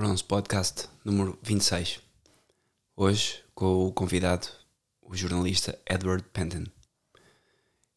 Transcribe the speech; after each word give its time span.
Bronze 0.00 0.24
Podcast 0.24 0.88
número 1.04 1.38
26. 1.42 2.00
Hoje 2.96 3.44
com 3.54 3.86
o 3.86 3.92
convidado, 3.92 4.48
o 5.02 5.14
jornalista 5.14 5.78
Edward 5.84 6.24
Penton. 6.32 6.64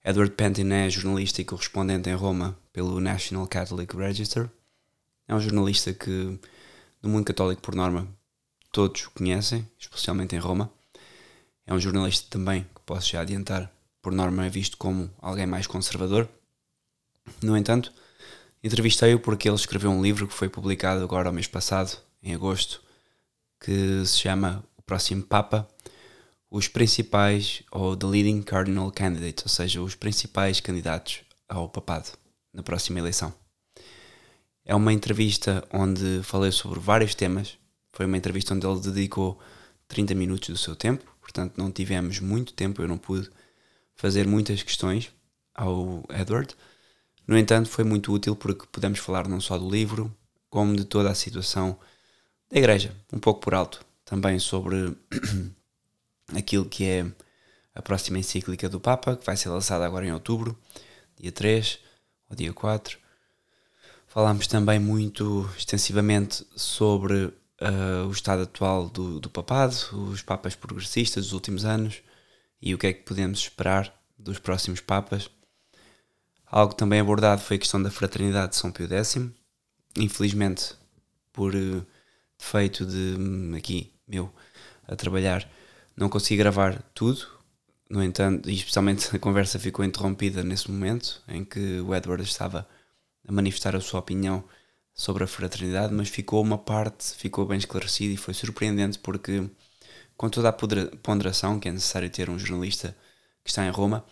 Edward 0.03 0.35
Penton 0.35 0.69
é 0.73 0.89
jornalista 0.89 1.39
e 1.39 1.45
correspondente 1.45 2.09
em 2.09 2.13
Roma 2.13 2.59
pelo 2.73 2.99
National 2.99 3.47
Catholic 3.47 3.95
Register. 3.95 4.49
É 5.29 5.33
um 5.33 5.39
jornalista 5.39 5.93
que, 5.93 6.37
no 7.01 7.09
mundo 7.09 7.23
católico 7.23 7.61
por 7.61 7.73
norma, 7.73 8.05
todos 8.69 9.07
conhecem, 9.07 9.65
especialmente 9.79 10.35
em 10.35 10.39
Roma. 10.39 10.69
É 11.65 11.73
um 11.73 11.79
jornalista 11.79 12.27
também, 12.29 12.63
que 12.75 12.81
posso 12.85 13.11
já 13.11 13.21
adiantar, 13.21 13.73
por 14.01 14.11
norma 14.11 14.45
é 14.45 14.49
visto 14.49 14.75
como 14.75 15.09
alguém 15.21 15.45
mais 15.45 15.67
conservador. 15.67 16.27
No 17.41 17.55
entanto, 17.55 17.93
Entrevistei-o 18.63 19.19
porque 19.19 19.49
ele 19.49 19.57
escreveu 19.57 19.91
um 19.91 20.01
livro 20.01 20.25
que 20.25 20.33
foi 20.33 20.47
publicado 20.47 21.03
agora 21.03 21.27
ao 21.27 21.33
mês 21.33 21.47
passado, 21.47 21.97
em 22.21 22.33
agosto, 22.33 22.81
que 23.59 24.05
se 24.05 24.19
chama 24.19 24.63
O 24.77 24.81
Próximo 24.81 25.21
Papa, 25.21 25.67
os 26.49 26.69
principais, 26.69 27.61
ou 27.69 27.97
The 27.97 28.05
Leading 28.05 28.41
Cardinal 28.41 28.89
Candidates, 28.89 29.43
ou 29.43 29.49
seja, 29.49 29.81
os 29.81 29.95
principais 29.95 30.61
candidatos 30.61 31.23
ao 31.49 31.67
papado 31.67 32.11
na 32.53 32.63
próxima 32.63 32.99
eleição. 32.99 33.33
É 34.63 34.73
uma 34.73 34.93
entrevista 34.93 35.67
onde 35.73 36.21
falei 36.23 36.51
sobre 36.51 36.79
vários 36.79 37.13
temas. 37.13 37.57
Foi 37.91 38.05
uma 38.05 38.15
entrevista 38.15 38.53
onde 38.53 38.65
ele 38.65 38.79
dedicou 38.79 39.37
30 39.89 40.15
minutos 40.15 40.47
do 40.47 40.57
seu 40.57 40.73
tempo, 40.73 41.03
portanto 41.19 41.57
não 41.57 41.69
tivemos 41.69 42.19
muito 42.19 42.53
tempo, 42.53 42.81
eu 42.81 42.87
não 42.87 42.97
pude 42.97 43.29
fazer 43.93 44.25
muitas 44.25 44.63
questões 44.63 45.11
ao 45.53 46.03
Edward 46.09 46.55
no 47.27 47.37
entanto, 47.37 47.69
foi 47.69 47.83
muito 47.83 48.11
útil 48.11 48.35
porque 48.35 48.67
pudemos 48.71 48.99
falar 48.99 49.27
não 49.27 49.39
só 49.39 49.57
do 49.57 49.69
livro, 49.69 50.13
como 50.49 50.75
de 50.75 50.85
toda 50.85 51.09
a 51.09 51.15
situação 51.15 51.77
da 52.49 52.57
Igreja, 52.57 52.95
um 53.11 53.19
pouco 53.19 53.39
por 53.39 53.53
alto, 53.53 53.85
também 54.05 54.37
sobre 54.39 54.95
aquilo 56.35 56.65
que 56.65 56.85
é 56.85 57.05
a 57.73 57.81
próxima 57.81 58.19
encíclica 58.19 58.69
do 58.69 58.79
Papa, 58.79 59.15
que 59.15 59.25
vai 59.25 59.35
ser 59.35 59.49
lançada 59.49 59.85
agora 59.85 60.05
em 60.05 60.11
outubro, 60.11 60.57
dia 61.19 61.31
3 61.31 61.79
ou 62.29 62.35
dia 62.35 62.53
4. 62.53 62.99
Falámos 64.07 64.45
também 64.45 64.77
muito 64.77 65.49
extensivamente 65.57 66.45
sobre 66.55 67.25
uh, 67.25 68.07
o 68.07 68.11
estado 68.11 68.43
atual 68.43 68.89
do, 68.89 69.19
do 69.19 69.29
papado, 69.29 69.75
os 70.11 70.21
papas 70.21 70.55
progressistas 70.55 71.25
dos 71.25 71.33
últimos 71.33 71.65
anos 71.65 72.03
e 72.61 72.75
o 72.75 72.77
que 72.77 72.87
é 72.87 72.93
que 72.93 73.03
podemos 73.03 73.39
esperar 73.39 73.91
dos 74.17 74.37
próximos 74.37 74.79
papas. 74.79 75.29
Algo 76.55 76.75
também 76.75 76.99
abordado 76.99 77.41
foi 77.41 77.55
a 77.55 77.59
questão 77.59 77.81
da 77.81 77.89
fraternidade 77.89 78.51
de 78.51 78.57
São 78.57 78.71
Pio 78.71 78.87
X. 78.87 79.17
Infelizmente, 79.97 80.75
por 81.31 81.55
uh, 81.55 81.83
defeito 82.37 82.85
de 82.85 83.15
um, 83.17 83.55
aqui, 83.55 83.91
meu, 84.07 84.31
a 84.87 84.95
trabalhar, 84.95 85.49
não 85.97 86.09
consegui 86.09 86.37
gravar 86.37 86.79
tudo. 86.93 87.25
No 87.89 88.03
entanto, 88.03 88.51
e 88.51 88.53
especialmente 88.53 89.09
a 89.17 89.17
conversa 89.17 89.57
ficou 89.57 89.83
interrompida 89.83 90.43
nesse 90.43 90.69
momento 90.69 91.23
em 91.27 91.43
que 91.43 91.79
o 91.79 91.95
Edward 91.95 92.23
estava 92.23 92.69
a 93.27 93.31
manifestar 93.31 93.75
a 93.75 93.81
sua 93.81 94.01
opinião 94.01 94.43
sobre 94.93 95.23
a 95.23 95.27
fraternidade, 95.27 95.91
mas 95.91 96.07
ficou 96.07 96.39
uma 96.39 96.59
parte, 96.59 97.15
ficou 97.15 97.47
bem 97.47 97.57
esclarecida 97.57 98.13
e 98.13 98.17
foi 98.17 98.35
surpreendente 98.35 98.99
porque, 98.99 99.49
com 100.15 100.29
toda 100.29 100.49
a 100.49 100.53
ponderação 100.53 101.59
que 101.59 101.67
é 101.67 101.71
necessário 101.71 102.11
ter 102.11 102.29
um 102.29 102.37
jornalista 102.37 102.95
que 103.43 103.49
está 103.49 103.65
em 103.65 103.71
Roma, 103.71 104.05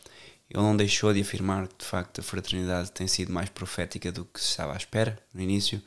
ele 0.54 0.64
não 0.64 0.76
deixou 0.76 1.14
de 1.14 1.22
afirmar 1.22 1.68
que 1.68 1.78
de 1.80 1.86
facto 1.86 2.20
a 2.20 2.24
fraternidade 2.24 2.92
tem 2.92 3.08
sido 3.08 3.32
mais 3.32 3.50
profética 3.50 4.12
do 4.12 4.26
que 4.26 4.40
se 4.40 4.48
estava 4.48 4.74
à 4.74 4.78
espera 4.78 5.18
no 5.34 5.42
início 5.42 5.82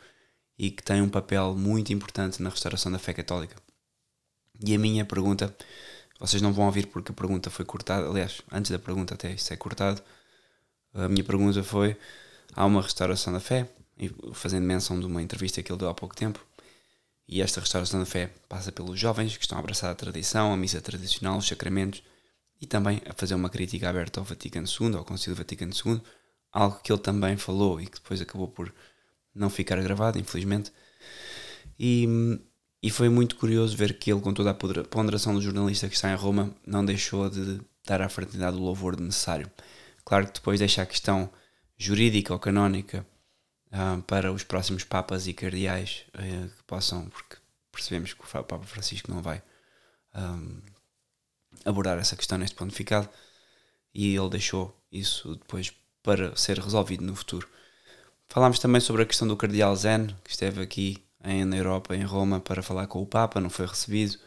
e 0.59 0.70
que 0.70 0.83
tem 0.83 1.03
um 1.03 1.09
papel 1.09 1.55
muito 1.55 1.93
importante 1.93 2.43
na 2.43 2.48
restauração 2.48 2.91
da 2.91 2.98
fé 2.98 3.12
católica. 3.12 3.57
E 4.65 4.75
a 4.75 4.79
minha 4.79 5.05
pergunta, 5.05 5.55
vocês 6.19 6.41
não 6.41 6.53
vão 6.53 6.65
ouvir 6.65 6.86
porque 6.86 7.13
a 7.13 7.14
pergunta 7.14 7.51
foi 7.51 7.67
cortada, 7.67 8.08
aliás, 8.08 8.41
antes 8.51 8.70
da 8.70 8.79
pergunta 8.79 9.13
até 9.13 9.33
isso 9.33 9.53
é 9.53 9.57
cortado, 9.57 10.03
a 10.95 11.08
minha 11.08 11.24
pergunta 11.24 11.63
foi: 11.63 11.95
há 12.55 12.64
uma 12.64 12.80
restauração 12.80 13.35
da 13.35 13.41
fé, 13.41 13.69
fazendo 14.33 14.64
menção 14.64 14.98
de 14.98 15.05
uma 15.05 15.20
entrevista 15.20 15.63
que 15.63 15.70
ele 15.70 15.79
deu 15.79 15.91
há 15.91 15.95
pouco 15.95 16.17
tempo, 16.17 16.41
e 17.29 17.42
esta 17.42 17.61
restauração 17.61 18.01
da 18.01 18.07
fé 18.07 18.30
passa 18.48 18.73
pelos 18.73 18.98
jovens 18.98 19.36
que 19.36 19.45
estão 19.45 19.58
a 19.58 19.61
abraçar 19.61 19.91
a 19.91 19.95
tradição, 19.95 20.55
a 20.55 20.57
missa 20.57 20.80
tradicional, 20.80 21.36
os 21.36 21.47
sacramentos 21.47 22.03
e 22.61 22.67
também 22.67 23.01
a 23.07 23.13
fazer 23.13 23.35
uma 23.35 23.51
crítica 23.51 23.89
aberta 23.89 24.20
ao 24.20 24.25
Vaticano 24.25 24.67
II, 24.67 24.97
ao 24.97 25.05
Concílio 25.05 25.37
Vaticano 25.37 25.73
II, 25.73 26.01
algo 26.53 26.81
que 26.83 26.92
ele 26.92 27.01
também 27.01 27.37
falou 27.37 27.81
e 27.81 27.87
que 27.87 27.98
depois 27.98 28.20
acabou 28.20 28.48
por 28.48 28.73
não 29.35 29.51
ficar 29.51 29.81
gravado, 29.83 30.19
infelizmente. 30.19 30.73
E, 31.79 32.07
e 32.83 32.91
foi 32.91 33.09
muito 33.09 33.37
curioso 33.37 33.77
ver 33.77 33.98
que 33.98 34.13
ele, 34.13 34.20
com 34.20 34.33
toda 34.33 34.51
a 34.51 34.85
ponderação 34.85 35.35
do 35.35 35.42
jornalista 35.42 35.89
que 35.89 35.97
está 35.97 36.11
em 36.13 36.17
Roma, 36.17 36.55
não 36.67 36.85
deixou 36.85 37.29
de 37.29 37.61
dar 37.87 38.01
à 38.01 38.09
fraternidade 38.09 38.57
o 38.57 38.61
louvor 38.61 38.98
necessário. 38.98 39.51
Claro 40.05 40.27
que 40.27 40.35
depois 40.35 40.61
deixa 40.61 40.83
a 40.83 40.86
questão 40.86 41.31
jurídica 41.77 42.33
ou 42.33 42.39
canónica 42.39 43.07
uh, 43.73 44.01
para 44.03 44.33
os 44.33 44.45
próximos 44.45 44.85
papas 44.85 45.27
e 45.27 45.33
cardeais 45.33 46.05
uh, 46.15 46.48
que 46.48 46.63
possam, 46.67 47.09
porque 47.09 47.36
percebemos 47.73 48.15
que 48.15 48.21
o 48.23 48.45
Papa 48.45 48.61
Francisco 48.61 49.11
não 49.11 49.21
vai 49.21 49.42
um, 50.15 50.61
ah, 50.69 50.73
abordar 51.65 51.98
essa 51.98 52.17
questão 52.17 52.39
neste 52.39 52.57
pontificado 52.57 53.09
e 53.95 54.15
ele 54.15 54.29
deixou 54.31 54.77
isso 54.91 55.37
depois 55.37 55.73
para 56.03 56.37
ser 56.37 56.59
resolvido 56.59 57.05
no 57.05 57.15
futuro. 57.15 57.48
Falámos 58.29 58.59
também 58.59 58.81
sobre 58.81 59.03
a 59.03 59.07
questão 59.07 59.29
do 59.29 59.37
Cardeal 59.37 59.75
Zen, 59.77 60.09
que 60.25 60.31
esteve 60.31 60.61
aqui 60.63 61.05
em, 61.25 61.45
na 61.45 61.57
Europa, 61.57 61.95
em 61.95 62.03
Roma, 62.03 62.41
para 62.41 62.63
falar 62.63 62.87
com 62.87 63.01
o 63.01 63.07
Papa, 63.07 63.41
não 63.41 63.48
foi 63.48 63.67
recebido, 63.67 64.19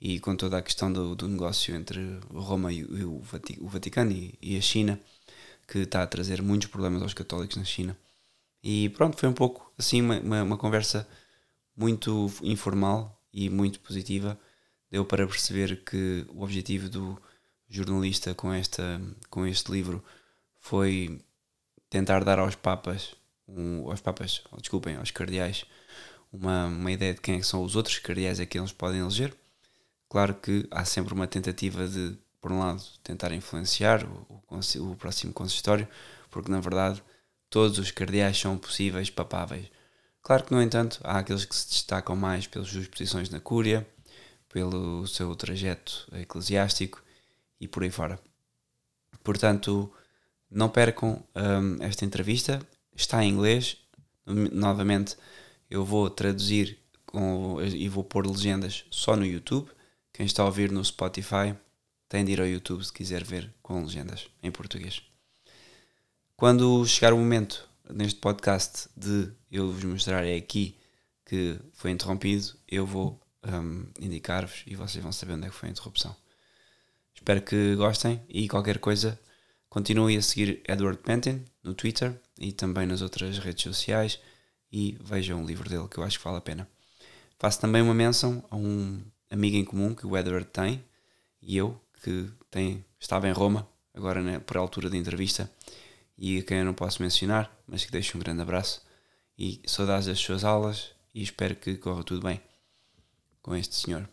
e 0.00 0.20
com 0.20 0.36
toda 0.36 0.58
a 0.58 0.62
questão 0.62 0.92
do, 0.92 1.14
do 1.14 1.28
negócio 1.28 1.74
entre 1.74 2.20
Roma 2.32 2.72
e, 2.72 2.78
e 2.78 3.04
o, 3.04 3.20
Vaticano 3.68 4.12
e, 4.12 4.38
e, 4.40 4.56
a 4.56 4.60
China, 4.60 4.98
que 5.66 5.78
está 5.78 6.02
a 6.02 6.06
trazer 6.06 6.40
muitos 6.40 6.68
problemas 6.68 7.02
aos 7.02 7.14
católicos 7.14 7.56
na 7.56 7.64
China. 7.64 7.96
E 8.62 8.88
pronto, 8.90 9.16
foi 9.16 9.28
um 9.28 9.32
pouco 9.32 9.72
assim 9.76 10.00
uma, 10.00 10.18
uma, 10.20 10.42
uma 10.42 10.56
conversa 10.56 11.06
muito 11.76 12.30
informal 12.42 13.20
e 13.32 13.50
muito 13.50 13.80
positiva 13.80 14.38
deu 14.90 15.04
para 15.04 15.26
perceber 15.26 15.84
que 15.84 16.26
o 16.28 16.42
objetivo 16.42 16.88
do 16.88 17.20
jornalista 17.68 18.34
com, 18.34 18.52
esta, 18.52 19.00
com 19.28 19.46
este 19.46 19.70
livro 19.70 20.02
foi 20.58 21.20
tentar 21.90 22.24
dar 22.24 22.38
aos 22.38 22.54
papas, 22.54 23.14
um, 23.46 23.90
aos 23.90 24.00
papas, 24.00 24.42
desculpem, 24.58 24.96
aos 24.96 25.10
cardeais, 25.10 25.64
uma, 26.32 26.66
uma 26.66 26.92
ideia 26.92 27.14
de 27.14 27.20
quem 27.20 27.38
é 27.38 27.42
são 27.42 27.62
os 27.62 27.76
outros 27.76 27.98
cardeais 27.98 28.40
a 28.40 28.46
que 28.46 28.58
eles 28.58 28.72
podem 28.72 29.00
eleger. 29.00 29.34
Claro 30.08 30.34
que 30.34 30.66
há 30.70 30.84
sempre 30.84 31.12
uma 31.12 31.26
tentativa 31.26 31.86
de, 31.86 32.16
por 32.40 32.52
um 32.52 32.58
lado, 32.58 32.82
tentar 33.02 33.32
influenciar 33.32 34.04
o, 34.04 34.42
o, 34.48 34.92
o 34.92 34.96
próximo 34.96 35.32
consistório, 35.32 35.88
porque 36.30 36.50
na 36.50 36.60
verdade 36.60 37.02
todos 37.50 37.78
os 37.78 37.90
cardeais 37.90 38.38
são 38.38 38.58
possíveis 38.58 39.10
papáveis. 39.10 39.70
Claro 40.22 40.44
que, 40.44 40.52
no 40.52 40.60
entanto, 40.60 41.00
há 41.04 41.18
aqueles 41.18 41.44
que 41.44 41.56
se 41.56 41.68
destacam 41.68 42.14
mais 42.14 42.46
pelas 42.46 42.68
suas 42.68 42.86
posições 42.86 43.30
na 43.30 43.40
Cúria, 43.40 43.86
pelo 44.48 45.06
seu 45.06 45.34
trajeto 45.34 46.08
eclesiástico 46.12 47.02
e 47.60 47.68
por 47.68 47.82
aí 47.82 47.90
fora. 47.90 48.18
Portanto, 49.22 49.92
não 50.50 50.68
percam 50.68 51.22
um, 51.34 51.82
esta 51.82 52.04
entrevista, 52.04 52.60
está 52.94 53.22
em 53.22 53.30
inglês. 53.30 53.76
Novamente, 54.26 55.16
eu 55.70 55.84
vou 55.84 56.08
traduzir 56.08 56.78
com, 57.04 57.60
e 57.62 57.88
vou 57.88 58.04
pôr 58.04 58.26
legendas 58.26 58.84
só 58.90 59.16
no 59.16 59.26
YouTube. 59.26 59.70
Quem 60.12 60.26
está 60.26 60.42
a 60.42 60.46
ouvir 60.46 60.70
no 60.70 60.84
Spotify 60.84 61.54
tem 62.08 62.24
de 62.24 62.32
ir 62.32 62.40
ao 62.40 62.46
YouTube 62.46 62.84
se 62.84 62.92
quiser 62.92 63.22
ver 63.24 63.52
com 63.62 63.82
legendas 63.82 64.28
em 64.42 64.50
português. 64.50 65.02
Quando 66.36 66.86
chegar 66.86 67.12
o 67.12 67.18
momento 67.18 67.68
neste 67.90 68.20
podcast 68.20 68.88
de 68.96 69.30
eu 69.50 69.72
vos 69.72 69.84
mostrar 69.84 70.24
é 70.24 70.36
aqui 70.36 70.78
que 71.24 71.58
foi 71.72 71.90
interrompido, 71.90 72.54
eu 72.66 72.86
vou 72.86 73.20
um, 73.54 73.86
indicar-vos 74.00 74.64
e 74.66 74.74
vocês 74.74 75.02
vão 75.02 75.12
saber 75.12 75.34
onde 75.34 75.46
é 75.46 75.50
que 75.50 75.54
foi 75.54 75.68
a 75.68 75.72
interrupção. 75.72 76.14
Espero 77.14 77.42
que 77.42 77.74
gostem 77.74 78.22
e 78.28 78.48
qualquer 78.48 78.78
coisa 78.78 79.18
continue 79.68 80.16
a 80.16 80.22
seguir 80.22 80.62
Edward 80.66 80.98
Pentin 81.02 81.44
no 81.62 81.74
Twitter 81.74 82.18
e 82.38 82.52
também 82.52 82.86
nas 82.86 83.02
outras 83.02 83.38
redes 83.38 83.62
sociais 83.62 84.20
e 84.72 84.96
vejam 85.00 85.42
o 85.42 85.46
livro 85.46 85.68
dele 85.68 85.88
que 85.88 85.98
eu 85.98 86.04
acho 86.04 86.18
que 86.18 86.24
vale 86.24 86.38
a 86.38 86.40
pena. 86.40 86.68
Faço 87.38 87.60
também 87.60 87.82
uma 87.82 87.94
menção 87.94 88.44
a 88.50 88.56
um 88.56 89.00
amigo 89.30 89.56
em 89.56 89.64
comum 89.64 89.94
que 89.94 90.06
o 90.06 90.16
Edward 90.16 90.46
tem 90.46 90.82
e 91.42 91.56
eu, 91.56 91.80
que 92.02 92.30
tem, 92.50 92.84
estava 92.98 93.28
em 93.28 93.32
Roma, 93.32 93.68
agora 93.94 94.22
né, 94.22 94.38
por 94.40 94.56
altura 94.56 94.90
da 94.90 94.96
entrevista, 94.96 95.50
e 96.16 96.38
a 96.38 96.42
quem 96.42 96.58
eu 96.58 96.64
não 96.64 96.74
posso 96.74 97.00
mencionar, 97.02 97.50
mas 97.66 97.84
que 97.84 97.92
deixo 97.92 98.16
um 98.16 98.20
grande 98.20 98.42
abraço 98.42 98.82
e 99.38 99.60
saudades 99.66 100.06
das 100.06 100.18
suas 100.18 100.44
aulas 100.44 100.90
e 101.14 101.22
espero 101.22 101.54
que 101.54 101.76
corra 101.76 102.02
tudo 102.02 102.26
bem 102.26 102.40
com 103.48 103.56
este 103.56 103.76
senhor 103.76 104.06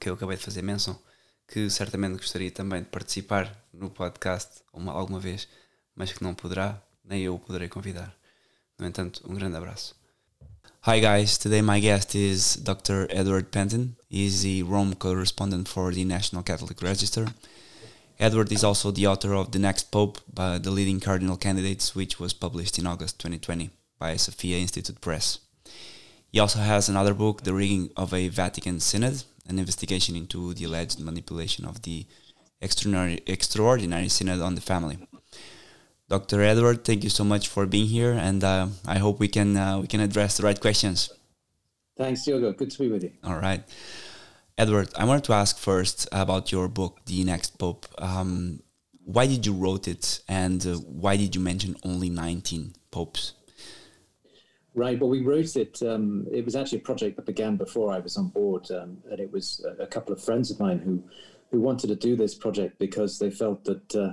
que 0.00 0.08
eu 0.08 0.14
acabei 0.14 0.34
de 0.34 0.42
fazer 0.42 0.62
menção, 0.62 0.98
que 1.46 1.68
certamente 1.68 2.16
gostaria 2.16 2.50
também 2.50 2.82
de 2.82 2.88
participar 2.88 3.66
no 3.70 3.90
podcast 3.90 4.62
uma, 4.72 4.92
alguma 4.92 5.20
vez, 5.20 5.46
mas 5.94 6.10
que 6.10 6.22
não 6.22 6.34
poderá, 6.34 6.82
nem 7.04 7.20
eu 7.20 7.34
o 7.34 7.38
poderei 7.38 7.68
convidar. 7.68 8.16
No 8.78 8.86
entanto, 8.86 9.22
um 9.28 9.34
grande 9.34 9.56
abraço. 9.56 9.94
Hi 10.86 11.00
guys, 11.00 11.36
today 11.36 11.60
my 11.60 11.78
guest 11.82 12.14
is 12.14 12.56
Dr. 12.56 13.08
Edward 13.10 13.48
Pentin. 13.50 13.94
He's 14.10 14.40
the 14.40 14.62
Rome 14.62 14.94
correspondent 14.94 15.68
for 15.68 15.92
the 15.92 16.06
National 16.06 16.42
Catholic 16.42 16.82
Register. 16.82 17.26
Edward 18.18 18.50
is 18.54 18.64
also 18.64 18.90
the 18.90 19.06
author 19.06 19.34
of 19.34 19.50
The 19.50 19.58
Next 19.58 19.90
Pope 19.90 20.18
by 20.32 20.58
the 20.58 20.70
Leading 20.70 21.00
Cardinal 21.00 21.36
Candidates, 21.36 21.94
which 21.94 22.18
was 22.18 22.32
published 22.32 22.78
in 22.78 22.86
August 22.86 23.18
2020 23.18 23.68
by 23.98 24.16
Sophia 24.16 24.56
Institute 24.56 24.98
Press. 25.02 25.40
He 26.32 26.38
also 26.38 26.60
has 26.60 26.88
another 26.88 27.12
book, 27.14 27.42
The 27.42 27.52
Rigging 27.52 27.90
of 27.96 28.14
a 28.14 28.28
Vatican 28.28 28.78
Synod, 28.78 29.24
an 29.48 29.58
investigation 29.58 30.14
into 30.14 30.54
the 30.54 30.64
alleged 30.64 31.00
manipulation 31.00 31.64
of 31.64 31.82
the 31.82 32.06
extraordinary, 32.60 33.20
extraordinary 33.26 34.08
synod 34.08 34.40
on 34.40 34.54
the 34.54 34.60
family. 34.60 34.98
Dr. 36.08 36.42
Edward, 36.42 36.84
thank 36.84 37.02
you 37.04 37.10
so 37.10 37.24
much 37.24 37.48
for 37.48 37.66
being 37.66 37.86
here, 37.86 38.12
and 38.12 38.42
uh, 38.44 38.68
I 38.86 38.98
hope 38.98 39.20
we 39.20 39.28
can 39.28 39.56
uh, 39.56 39.78
we 39.78 39.86
can 39.86 40.00
address 40.00 40.36
the 40.36 40.42
right 40.42 40.60
questions. 40.60 41.10
Thanks, 41.96 42.24
Diogo. 42.24 42.52
Good 42.52 42.70
to 42.72 42.78
be 42.78 42.88
with 42.88 43.04
you. 43.04 43.12
All 43.22 43.36
right, 43.36 43.62
Edward. 44.58 44.88
I 44.96 45.04
wanted 45.04 45.24
to 45.24 45.34
ask 45.34 45.56
first 45.58 46.08
about 46.10 46.50
your 46.50 46.66
book, 46.68 46.98
The 47.06 47.22
Next 47.24 47.58
Pope. 47.58 47.86
Um, 47.98 48.60
why 49.04 49.26
did 49.26 49.46
you 49.46 49.52
wrote 49.52 49.86
it, 49.86 50.20
and 50.28 50.64
uh, 50.66 50.74
why 50.74 51.16
did 51.16 51.34
you 51.34 51.40
mention 51.40 51.76
only 51.84 52.08
nineteen 52.08 52.74
popes? 52.90 53.34
Right. 54.74 55.00
Well, 55.00 55.10
we 55.10 55.22
wrote 55.22 55.56
it. 55.56 55.82
Um, 55.82 56.26
it 56.30 56.44
was 56.44 56.54
actually 56.54 56.78
a 56.78 56.82
project 56.82 57.16
that 57.16 57.26
began 57.26 57.56
before 57.56 57.92
I 57.92 57.98
was 57.98 58.16
on 58.16 58.28
board, 58.28 58.70
um, 58.70 58.98
and 59.10 59.18
it 59.18 59.32
was 59.32 59.64
a 59.80 59.86
couple 59.86 60.12
of 60.12 60.22
friends 60.22 60.50
of 60.50 60.60
mine 60.60 60.78
who 60.78 61.02
who 61.50 61.60
wanted 61.60 61.88
to 61.88 61.96
do 61.96 62.14
this 62.14 62.36
project 62.36 62.78
because 62.78 63.18
they 63.18 63.30
felt 63.30 63.64
that 63.64 63.96
uh, 63.96 64.12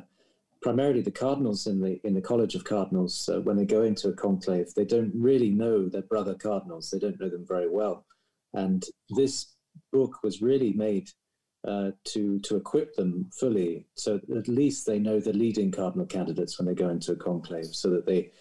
primarily 0.62 1.02
the 1.02 1.12
cardinals 1.12 1.68
in 1.68 1.80
the 1.80 2.00
in 2.04 2.16
the 2.16 2.22
College 2.22 2.56
of 2.56 2.64
Cardinals, 2.64 3.30
uh, 3.32 3.40
when 3.42 3.56
they 3.56 3.66
go 3.66 3.84
into 3.84 4.10
a 4.10 4.14
conclave, 4.14 4.74
they 4.74 4.86
don't 4.86 5.12
really 5.14 5.52
know 5.52 5.88
their 5.88 6.02
brother 6.02 6.34
cardinals. 6.34 6.90
They 6.90 7.00
don't 7.00 7.20
know 7.20 7.30
them 7.30 7.46
very 7.48 7.70
well, 7.70 8.06
and 8.54 8.84
this 9.10 9.54
book 9.94 10.24
was 10.24 10.42
really 10.42 10.74
made 10.74 11.12
uh, 11.68 11.92
to 12.06 12.40
to 12.40 12.56
equip 12.56 12.96
them 12.96 13.30
fully, 13.40 13.86
so 13.94 14.20
at 14.36 14.48
least 14.48 14.88
they 14.88 14.98
know 14.98 15.20
the 15.20 15.34
leading 15.34 15.72
cardinal 15.72 16.08
candidates 16.08 16.58
when 16.58 16.66
they 16.66 16.74
go 16.74 16.90
into 16.90 17.12
a 17.12 17.16
conclave, 17.16 17.68
so 17.68 17.92
that 17.92 18.08
they 18.08 18.32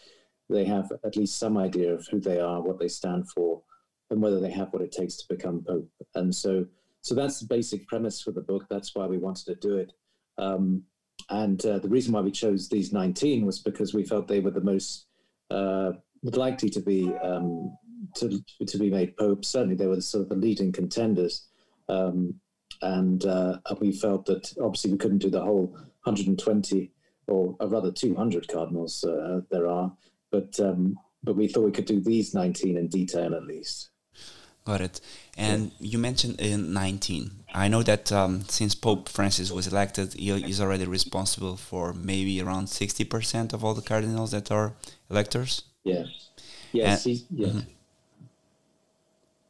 they 0.48 0.64
have 0.64 0.90
at 1.04 1.16
least 1.16 1.38
some 1.38 1.56
idea 1.56 1.92
of 1.92 2.06
who 2.10 2.20
they 2.20 2.40
are, 2.40 2.62
what 2.62 2.78
they 2.78 2.88
stand 2.88 3.30
for, 3.30 3.62
and 4.10 4.20
whether 4.20 4.40
they 4.40 4.50
have 4.50 4.72
what 4.72 4.82
it 4.82 4.92
takes 4.92 5.16
to 5.16 5.34
become 5.34 5.64
pope. 5.66 5.88
And 6.14 6.34
so 6.34 6.66
so 7.06 7.14
that's 7.14 7.38
the 7.38 7.46
basic 7.46 7.86
premise 7.86 8.20
for 8.20 8.32
the 8.32 8.40
book. 8.40 8.66
That's 8.68 8.94
why 8.94 9.06
we 9.06 9.16
wanted 9.16 9.44
to 9.46 9.54
do 9.54 9.76
it. 9.76 9.92
Um, 10.38 10.82
and 11.30 11.64
uh, 11.64 11.78
the 11.78 11.88
reason 11.88 12.12
why 12.12 12.20
we 12.20 12.32
chose 12.32 12.68
these 12.68 12.92
19 12.92 13.46
was 13.46 13.60
because 13.60 13.94
we 13.94 14.04
felt 14.04 14.26
they 14.26 14.40
were 14.40 14.50
the 14.50 14.60
most 14.60 15.06
uh, 15.50 15.92
likely 16.24 16.68
to 16.70 16.80
be 16.80 17.14
um, 17.22 17.76
to, 18.16 18.42
to 18.66 18.78
be 18.78 18.90
made 18.90 19.16
pope. 19.16 19.44
Certainly, 19.44 19.76
they 19.76 19.86
were 19.86 20.00
sort 20.00 20.22
of 20.22 20.28
the 20.28 20.34
leading 20.34 20.72
contenders, 20.72 21.46
um, 21.88 22.34
and, 22.82 23.24
uh, 23.24 23.58
we 23.80 23.92
felt 23.92 24.26
that 24.26 24.52
obviously 24.60 24.90
we 24.90 24.98
couldn't 24.98 25.18
do 25.18 25.30
the 25.30 25.40
whole 25.40 25.66
120 26.04 26.90
or, 27.28 27.56
or 27.58 27.68
rather 27.68 27.92
200 27.92 28.48
cardinals 28.48 29.04
uh, 29.04 29.40
there 29.50 29.68
are, 29.68 29.92
but 30.30 30.58
um, 30.60 30.98
but 31.22 31.36
we 31.36 31.48
thought 31.48 31.64
we 31.64 31.72
could 31.72 31.86
do 31.86 32.00
these 32.00 32.34
19 32.34 32.76
in 32.76 32.88
detail 32.88 33.34
at 33.34 33.44
least. 33.44 33.90
Got 34.64 34.80
it. 34.80 35.00
And 35.36 35.70
yeah. 35.78 35.90
you 35.90 35.98
mentioned 35.98 36.40
in 36.40 36.72
19. 36.72 37.30
I 37.54 37.68
know 37.68 37.82
that 37.84 38.10
um, 38.10 38.42
since 38.48 38.74
Pope 38.74 39.08
Francis 39.08 39.52
was 39.52 39.68
elected, 39.68 40.14
he 40.14 40.30
is 40.30 40.60
already 40.60 40.86
responsible 40.86 41.56
for 41.56 41.92
maybe 41.92 42.40
around 42.40 42.66
60% 42.66 43.52
of 43.52 43.64
all 43.64 43.74
the 43.74 43.82
cardinals 43.82 44.32
that 44.32 44.50
are 44.50 44.74
electors. 45.08 45.62
Yeah. 45.84 46.04
Yes. 46.72 47.06
And, 47.06 47.22
yeah. 47.30 47.46
Mm-hmm. 47.46 47.60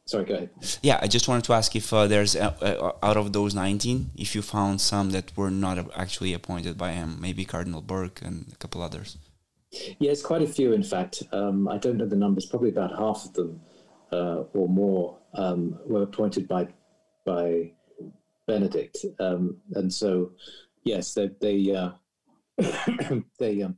Sorry, 0.05 0.25
go 0.25 0.34
ahead. 0.34 0.50
Yeah, 0.82 1.00
I 1.02 1.08
just 1.08 1.26
wanted 1.26 1.44
to 1.44 1.55
ask 1.55 1.75
if 1.75 1.93
uh, 1.93 2.06
there's 2.06 2.37
uh, 2.37 2.55
uh, 2.61 2.93
out 3.02 3.17
of 3.17 3.32
those 3.32 3.55
19, 3.55 4.11
if 4.17 4.37
you 4.37 4.43
found 4.43 4.81
some 4.81 5.11
that 5.11 5.37
were 5.37 5.50
not 5.50 5.78
actually 5.96 6.32
appointed 6.32 6.78
by 6.78 6.93
him, 6.93 7.19
maybe 7.20 7.44
Cardinal 7.44 7.81
Burke 7.81 8.20
and 8.23 8.46
a 8.52 8.56
couple 8.56 8.82
others. 8.82 9.17
Yes, 9.99 10.23
quite 10.23 10.43
a 10.43 10.46
few, 10.46 10.73
in 10.73 10.82
fact. 10.82 11.23
Um, 11.32 11.69
I 11.69 11.78
don't 11.78 11.96
know 11.96 12.06
the 12.06 12.17
numbers, 12.17 12.46
probably 12.46 12.70
about 12.70 12.99
half 12.99 13.25
of 13.25 13.32
them 13.34 13.61
uh, 14.12 14.44
or 14.52 14.69
more 14.69 15.19
um, 15.34 15.78
were 15.87 16.02
appointed 16.02 16.49
by 16.49 16.69
by 17.25 17.73
Benedict, 18.46 19.05
um, 19.19 19.56
and 19.75 19.93
so 19.93 20.32
yes, 20.84 21.14
they 21.14 21.31
they 21.40 21.75
uh, 21.75 21.90
they 23.38 23.62
um, 23.62 23.76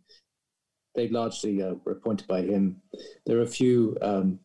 they 0.94 1.08
largely 1.08 1.62
uh, 1.62 1.74
were 1.84 1.92
appointed 1.92 2.26
by 2.26 2.42
him. 2.42 2.82
There 3.26 3.38
are 3.38 3.42
a 3.42 3.46
few 3.46 3.96
um, 4.02 4.40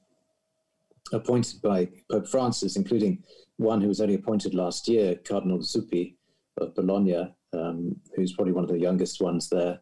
appointed 1.11 1.61
by 1.61 1.89
Pope 2.09 2.27
Francis, 2.27 2.75
including 2.75 3.23
one 3.57 3.81
who 3.81 3.87
was 3.87 4.01
only 4.01 4.15
appointed 4.15 4.53
last 4.53 4.87
year, 4.87 5.15
Cardinal 5.15 5.59
Zuppi 5.59 6.15
of 6.57 6.75
Bologna, 6.75 7.33
um, 7.53 7.95
who's 8.15 8.33
probably 8.33 8.53
one 8.53 8.63
of 8.63 8.69
the 8.69 8.79
youngest 8.79 9.21
ones 9.21 9.49
there. 9.49 9.79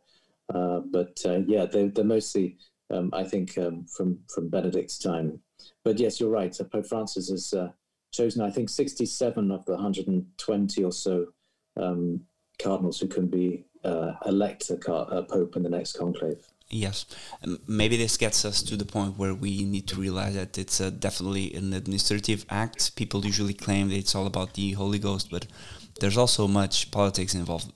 Uh, 0.54 0.82
but 0.92 1.18
uh, 1.26 1.40
yeah, 1.48 1.66
they're, 1.66 1.90
they're 1.90 2.04
mostly, 2.04 2.58
um, 2.90 3.10
I 3.14 3.24
think, 3.24 3.58
um, 3.58 3.86
from 3.86 4.20
from 4.34 4.50
Benedict's 4.50 4.98
time 4.98 5.40
but 5.84 6.00
yes, 6.00 6.20
you're 6.20 6.30
right. 6.30 6.54
So 6.54 6.64
Pope 6.64 6.88
Francis 6.88 7.30
has 7.30 7.54
uh, 7.54 7.70
chosen, 8.12 8.42
I 8.42 8.50
think, 8.50 8.70
67 8.70 9.52
of 9.52 9.66
the 9.66 9.74
120 9.74 10.84
or 10.84 10.92
so 10.92 11.28
um, 11.78 12.22
cardinals 12.62 13.00
who 13.00 13.08
can 13.08 13.28
be 13.28 13.66
uh, 13.84 14.14
elect 14.26 14.70
a, 14.70 14.78
car- 14.78 15.08
a, 15.12 15.24
pope 15.24 15.56
in 15.56 15.64
the 15.64 15.70
next 15.70 15.94
conclave. 15.94 16.46
Yes, 16.70 17.06
and 17.42 17.60
maybe 17.68 17.98
this 17.98 18.16
gets 18.16 18.46
us 18.46 18.64
to 18.64 18.78
the 18.78 18.86
point 18.86 19.18
where 19.18 19.34
we 19.34 19.66
need 19.66 19.88
to 19.88 20.00
realize 20.00 20.36
that 20.36 20.58
it's 20.58 20.80
uh, 20.80 20.90
definitely 20.90 21.54
an 21.54 21.74
administrative 21.74 22.46
act. 22.50 22.96
People 22.96 23.26
usually 23.26 23.54
claim 23.54 23.90
that 23.90 23.96
it's 23.96 24.16
all 24.16 24.26
about 24.26 24.54
the 24.54 24.72
Holy 24.74 25.00
Ghost, 25.00 25.30
but 25.30 25.48
there's 26.00 26.18
also 26.18 26.48
much 26.48 26.90
politics 26.92 27.36
involved. 27.36 27.74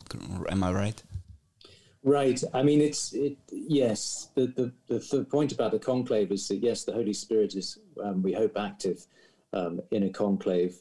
Am 0.49 0.63
I 0.63 0.71
right? 0.71 1.03
Right. 2.05 2.39
I 2.53 2.61
mean, 2.61 2.81
it's 2.81 3.13
it. 3.13 3.35
Yes. 3.51 4.29
The 4.35 4.45
the, 4.45 4.71
the, 4.87 4.99
the 5.11 5.25
point 5.25 5.51
about 5.51 5.71
the 5.71 5.79
conclave 5.79 6.31
is 6.31 6.47
that 6.47 6.57
yes, 6.57 6.83
the 6.83 6.93
Holy 6.93 7.13
Spirit 7.13 7.55
is 7.55 7.79
um, 8.01 8.21
we 8.21 8.31
hope 8.31 8.57
active 8.57 9.07
um, 9.53 9.81
in 9.89 10.03
a 10.03 10.09
conclave, 10.11 10.75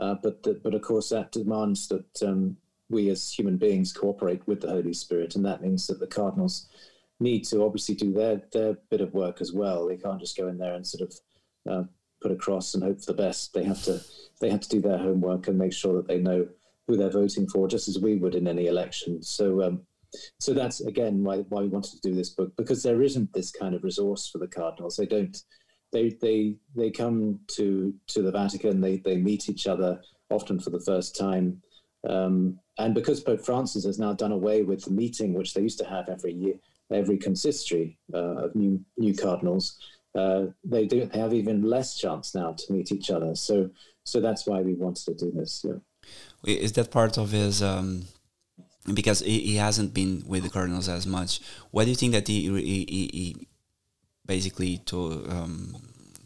uh, 0.00 0.14
but 0.22 0.44
the, 0.44 0.60
but 0.62 0.74
of 0.74 0.82
course 0.82 1.08
that 1.08 1.32
demands 1.32 1.88
that 1.88 2.22
um, 2.22 2.56
we 2.88 3.10
as 3.10 3.32
human 3.32 3.56
beings 3.56 3.92
cooperate 3.92 4.46
with 4.46 4.60
the 4.60 4.68
Holy 4.68 4.94
Spirit, 4.94 5.34
and 5.34 5.44
that 5.44 5.62
means 5.62 5.88
that 5.88 5.98
the 5.98 6.06
cardinals 6.06 6.68
need 7.18 7.44
to 7.46 7.64
obviously 7.64 7.96
do 7.96 8.12
their 8.12 8.42
their 8.52 8.74
bit 8.88 9.00
of 9.00 9.12
work 9.12 9.40
as 9.40 9.52
well. 9.52 9.88
They 9.88 9.96
can't 9.96 10.20
just 10.20 10.36
go 10.36 10.46
in 10.46 10.58
there 10.58 10.74
and 10.74 10.86
sort 10.86 11.10
of 11.10 11.14
uh, 11.68 11.82
put 12.22 12.30
a 12.30 12.36
cross 12.36 12.74
and 12.74 12.84
hope 12.84 13.00
for 13.00 13.12
the 13.12 13.22
best. 13.22 13.52
They 13.52 13.64
have 13.64 13.82
to 13.82 14.00
they 14.40 14.48
have 14.48 14.60
to 14.60 14.68
do 14.68 14.80
their 14.80 14.98
homework 14.98 15.48
and 15.48 15.58
make 15.58 15.72
sure 15.72 15.94
that 15.94 16.06
they 16.06 16.20
know 16.20 16.46
who 16.86 16.96
they're 16.96 17.10
voting 17.10 17.48
for, 17.48 17.66
just 17.66 17.88
as 17.88 17.98
we 17.98 18.14
would 18.14 18.36
in 18.36 18.46
any 18.46 18.68
election. 18.68 19.24
So 19.24 19.62
um, 19.64 19.82
so 20.38 20.52
that's 20.52 20.80
again 20.80 21.22
why 21.22 21.38
why 21.48 21.62
we 21.62 21.68
wanted 21.68 21.92
to 21.92 22.08
do 22.08 22.14
this 22.14 22.30
book 22.30 22.52
because 22.56 22.82
there 22.82 23.02
isn't 23.02 23.32
this 23.32 23.50
kind 23.50 23.74
of 23.74 23.84
resource 23.84 24.28
for 24.28 24.38
the 24.38 24.48
cardinals. 24.48 24.96
They 24.96 25.06
don't. 25.06 25.36
They 25.90 26.16
they 26.20 26.56
they 26.76 26.90
come 26.90 27.40
to 27.56 27.94
to 28.08 28.22
the 28.22 28.32
Vatican. 28.32 28.80
They 28.80 28.98
they 28.98 29.16
meet 29.16 29.48
each 29.48 29.66
other 29.66 30.00
often 30.30 30.60
for 30.60 30.70
the 30.70 30.80
first 30.80 31.16
time. 31.16 31.62
Um, 32.08 32.60
and 32.78 32.94
because 32.94 33.20
Pope 33.20 33.44
Francis 33.44 33.84
has 33.84 33.98
now 33.98 34.12
done 34.12 34.32
away 34.32 34.62
with 34.62 34.84
the 34.84 34.92
meeting 34.92 35.32
which 35.32 35.54
they 35.54 35.62
used 35.62 35.78
to 35.78 35.84
have 35.84 36.08
every 36.08 36.32
year, 36.32 36.54
every 36.92 37.18
consistory 37.18 37.98
uh, 38.14 38.44
of 38.44 38.54
new 38.54 38.84
new 38.96 39.14
cardinals, 39.14 39.78
uh, 40.14 40.46
they 40.64 40.86
do 40.86 41.06
they 41.06 41.18
have 41.18 41.34
even 41.34 41.62
less 41.62 41.96
chance 41.96 42.34
now 42.34 42.52
to 42.52 42.72
meet 42.72 42.92
each 42.92 43.10
other. 43.10 43.34
So 43.34 43.70
so 44.04 44.20
that's 44.20 44.46
why 44.46 44.60
we 44.62 44.74
wanted 44.74 45.04
to 45.06 45.26
do 45.26 45.32
this. 45.32 45.64
Yeah. 45.64 45.78
Is 46.44 46.72
that 46.72 46.90
part 46.90 47.18
of 47.18 47.30
his 47.32 47.62
um, 47.62 48.04
because 48.94 49.20
he, 49.20 49.40
he 49.40 49.56
hasn't 49.56 49.94
been 49.94 50.24
with 50.26 50.42
the 50.42 50.50
Cardinals 50.50 50.88
as 50.88 51.06
much. 51.06 51.40
Why 51.70 51.84
do 51.84 51.90
you 51.90 51.96
think 51.96 52.12
that 52.12 52.28
he, 52.28 52.42
he, 52.42 52.84
he 53.12 53.48
basically 54.26 54.78
to 54.86 55.24
um, 55.28 55.76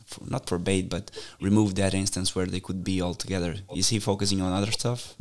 for, 0.06 0.24
not 0.28 0.48
forbade 0.48 0.88
but 0.88 1.10
remove 1.40 1.74
that 1.76 1.94
instance 1.94 2.34
where 2.34 2.46
they 2.46 2.60
could 2.60 2.84
be 2.84 3.00
all 3.00 3.14
together? 3.14 3.56
Is 3.74 3.88
he 3.88 3.98
focusing 3.98 4.40
on 4.40 4.52
other 4.52 4.72
stuff? 4.72 5.14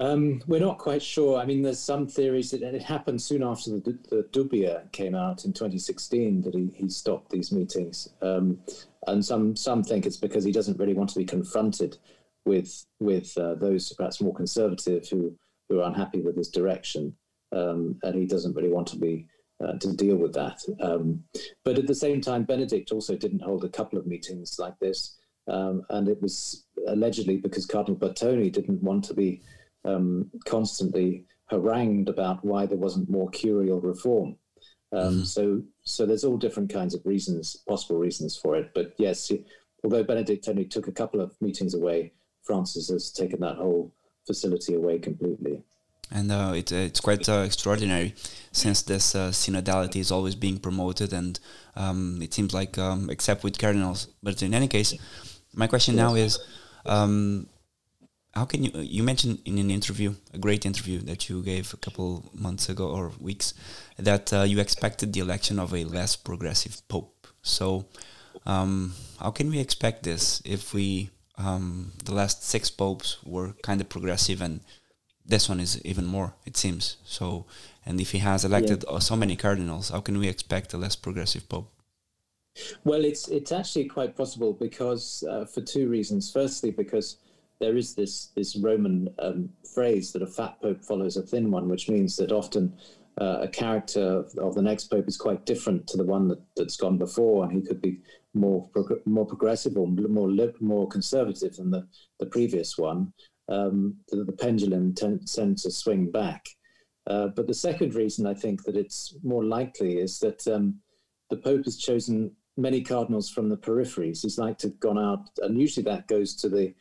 Um, 0.00 0.42
we're 0.46 0.60
not 0.60 0.78
quite 0.78 1.02
sure. 1.02 1.40
I 1.40 1.44
mean, 1.44 1.62
there's 1.62 1.80
some 1.80 2.06
theories 2.06 2.52
that 2.52 2.62
it 2.62 2.82
happened 2.82 3.20
soon 3.20 3.42
after 3.42 3.70
the, 3.70 3.98
the 4.08 4.28
Dubia 4.30 4.90
came 4.92 5.16
out 5.16 5.44
in 5.44 5.52
2016 5.52 6.42
that 6.42 6.54
he, 6.54 6.70
he 6.72 6.88
stopped 6.88 7.30
these 7.30 7.50
meetings, 7.50 8.08
um, 8.22 8.60
and 9.08 9.24
some 9.24 9.56
some 9.56 9.82
think 9.82 10.06
it's 10.06 10.16
because 10.16 10.44
he 10.44 10.52
doesn't 10.52 10.78
really 10.78 10.94
want 10.94 11.10
to 11.10 11.18
be 11.18 11.24
confronted 11.24 11.98
with 12.44 12.86
with 13.00 13.36
uh, 13.36 13.54
those 13.54 13.92
perhaps 13.92 14.20
more 14.20 14.34
conservative 14.34 15.08
who 15.08 15.34
who 15.68 15.80
are 15.80 15.88
unhappy 15.88 16.20
with 16.20 16.36
his 16.36 16.48
direction, 16.48 17.14
um, 17.52 17.98
and 18.02 18.14
he 18.14 18.26
doesn't 18.26 18.54
really 18.54 18.72
want 18.72 18.86
to 18.88 18.98
be 18.98 19.26
uh, 19.62 19.72
to 19.78 19.92
deal 19.94 20.16
with 20.16 20.32
that. 20.34 20.60
Um, 20.80 21.24
but 21.64 21.78
at 21.78 21.86
the 21.86 21.94
same 21.94 22.20
time, 22.20 22.44
Benedict 22.44 22.92
also 22.92 23.16
didn't 23.16 23.42
hold 23.42 23.64
a 23.64 23.68
couple 23.68 23.98
of 23.98 24.06
meetings 24.06 24.56
like 24.58 24.78
this, 24.78 25.16
um, 25.48 25.82
and 25.90 26.08
it 26.08 26.20
was 26.22 26.66
allegedly 26.86 27.36
because 27.36 27.66
Cardinal 27.66 27.98
Bertone 27.98 28.52
didn't 28.52 28.82
want 28.82 29.04
to 29.04 29.14
be 29.14 29.42
um, 29.84 30.30
constantly 30.46 31.24
harangued 31.46 32.08
about 32.08 32.44
why 32.44 32.66
there 32.66 32.78
wasn't 32.78 33.10
more 33.10 33.30
curial 33.30 33.80
reform. 33.80 34.36
Um, 34.92 35.00
mm-hmm. 35.00 35.22
So 35.24 35.62
so 35.82 36.06
there's 36.06 36.24
all 36.24 36.36
different 36.36 36.72
kinds 36.72 36.94
of 36.94 37.04
reasons, 37.04 37.56
possible 37.68 37.98
reasons 37.98 38.36
for 38.36 38.56
it. 38.56 38.70
But 38.74 38.94
yes, 38.98 39.30
although 39.84 40.04
Benedict 40.04 40.48
only 40.48 40.64
took 40.64 40.88
a 40.88 40.92
couple 40.92 41.20
of 41.20 41.36
meetings 41.40 41.74
away, 41.74 42.12
Francis 42.42 42.88
has 42.88 43.10
taken 43.10 43.40
that 43.40 43.56
whole 43.56 43.92
facility 44.28 44.74
away 44.74 44.98
completely. 45.08 45.62
And 46.10 46.32
uh, 46.32 46.52
it, 46.54 46.72
uh, 46.72 46.86
it's 46.88 47.00
quite 47.00 47.28
uh, 47.28 47.42
extraordinary 47.48 48.14
since 48.52 48.82
this 48.82 49.14
uh, 49.14 49.30
synodality 49.30 50.00
is 50.00 50.10
always 50.10 50.34
being 50.34 50.58
promoted, 50.58 51.12
and 51.12 51.38
um, 51.76 52.22
it 52.22 52.32
seems 52.32 52.54
like, 52.54 52.78
um, 52.78 53.10
except 53.10 53.44
with 53.44 53.58
cardinals. 53.58 54.08
But 54.22 54.42
in 54.42 54.54
any 54.54 54.68
case, 54.68 54.94
my 55.54 55.66
question 55.66 55.96
now 55.96 56.14
is 56.14 56.38
um, 56.86 57.48
how 58.34 58.44
can 58.44 58.64
you 58.64 58.70
you 58.96 59.02
mentioned 59.02 59.38
in 59.44 59.58
an 59.58 59.70
interview 59.70 60.14
a 60.32 60.38
great 60.38 60.64
interview 60.64 60.98
that 61.00 61.28
you 61.28 61.42
gave 61.42 61.74
a 61.74 61.76
couple 61.76 62.08
months 62.32 62.68
ago 62.68 62.86
or 62.88 63.12
weeks 63.20 63.54
that 63.96 64.32
uh, 64.32 64.42
you 64.50 64.60
expected 64.60 65.12
the 65.12 65.20
election 65.20 65.58
of 65.58 65.74
a 65.74 65.84
less 65.84 66.16
progressive 66.16 66.76
pope 66.88 67.26
so 67.42 67.86
um, 68.46 68.94
how 69.18 69.30
can 69.30 69.50
we 69.50 69.58
expect 69.58 70.02
this 70.02 70.42
if 70.44 70.74
we 70.74 71.10
um, 71.38 71.92
the 72.04 72.14
last 72.14 72.42
six 72.42 72.70
popes 72.70 73.18
were 73.24 73.54
kind 73.62 73.80
of 73.80 73.88
progressive 73.88 74.42
and 74.42 74.60
this 75.24 75.48
one 75.48 75.60
is 75.60 75.80
even 75.84 76.06
more 76.06 76.34
it 76.44 76.56
seems. 76.56 76.96
So 77.04 77.46
and 77.86 78.00
if 78.00 78.12
he 78.12 78.18
has 78.18 78.44
elected 78.44 78.84
yeah. 78.90 78.98
so 78.98 79.16
many 79.16 79.36
cardinals 79.36 79.90
how 79.90 80.00
can 80.00 80.18
we 80.18 80.28
expect 80.28 80.72
a 80.72 80.78
less 80.78 80.96
progressive 80.96 81.48
pope? 81.48 81.70
Well 82.84 83.04
it's 83.04 83.28
it's 83.28 83.52
actually 83.52 83.86
quite 83.86 84.16
possible 84.16 84.52
because 84.52 85.24
uh, 85.30 85.44
for 85.44 85.60
two 85.60 85.88
reasons. 85.88 86.32
Firstly 86.32 86.70
because 86.70 87.18
there 87.60 87.76
is 87.76 87.94
this 87.94 88.26
this 88.36 88.56
Roman 88.56 89.08
um, 89.18 89.50
phrase 89.74 90.12
that 90.12 90.22
a 90.22 90.26
fat 90.26 90.60
pope 90.60 90.82
follows 90.84 91.16
a 91.16 91.22
thin 91.22 91.50
one, 91.50 91.68
which 91.68 91.88
means 91.88 92.16
that 92.16 92.32
often 92.32 92.72
uh, 93.20 93.38
a 93.42 93.48
character 93.48 94.24
of 94.38 94.54
the 94.54 94.62
next 94.62 94.84
pope 94.84 95.08
is 95.08 95.16
quite 95.16 95.44
different 95.44 95.86
to 95.88 95.96
the 95.96 96.04
one 96.04 96.28
that, 96.28 96.40
that's 96.56 96.76
gone 96.76 96.98
before, 96.98 97.44
and 97.44 97.52
he 97.52 97.60
could 97.60 97.82
be 97.82 98.00
more 98.34 98.68
more 99.06 99.26
progressive 99.26 99.76
or 99.76 99.88
more 99.88 100.30
more 100.60 100.88
conservative 100.88 101.56
than 101.56 101.70
the, 101.70 101.86
the 102.20 102.26
previous 102.26 102.76
one. 102.76 103.12
Um, 103.48 103.96
the, 104.08 104.24
the, 104.24 104.32
pendulum 104.32 104.94
tends 104.94 105.62
to 105.62 105.70
swing 105.70 106.10
back. 106.10 106.44
Uh, 107.06 107.28
but 107.28 107.46
the 107.46 107.54
second 107.54 107.94
reason 107.94 108.26
I 108.26 108.34
think 108.34 108.62
that 108.64 108.76
it's 108.76 109.16
more 109.22 109.42
likely 109.42 109.96
is 109.96 110.18
that 110.18 110.46
um, 110.46 110.74
the 111.30 111.38
Pope 111.38 111.64
has 111.64 111.78
chosen 111.78 112.30
many 112.58 112.82
cardinals 112.82 113.30
from 113.30 113.48
the 113.48 113.56
peripheries. 113.56 114.20
He's 114.20 114.36
like 114.36 114.58
to 114.58 114.68
gone 114.68 114.98
out, 114.98 115.30
and 115.38 115.58
usually 115.58 115.84
that 115.84 116.08
goes 116.08 116.34
to 116.36 116.50
the 116.50 116.74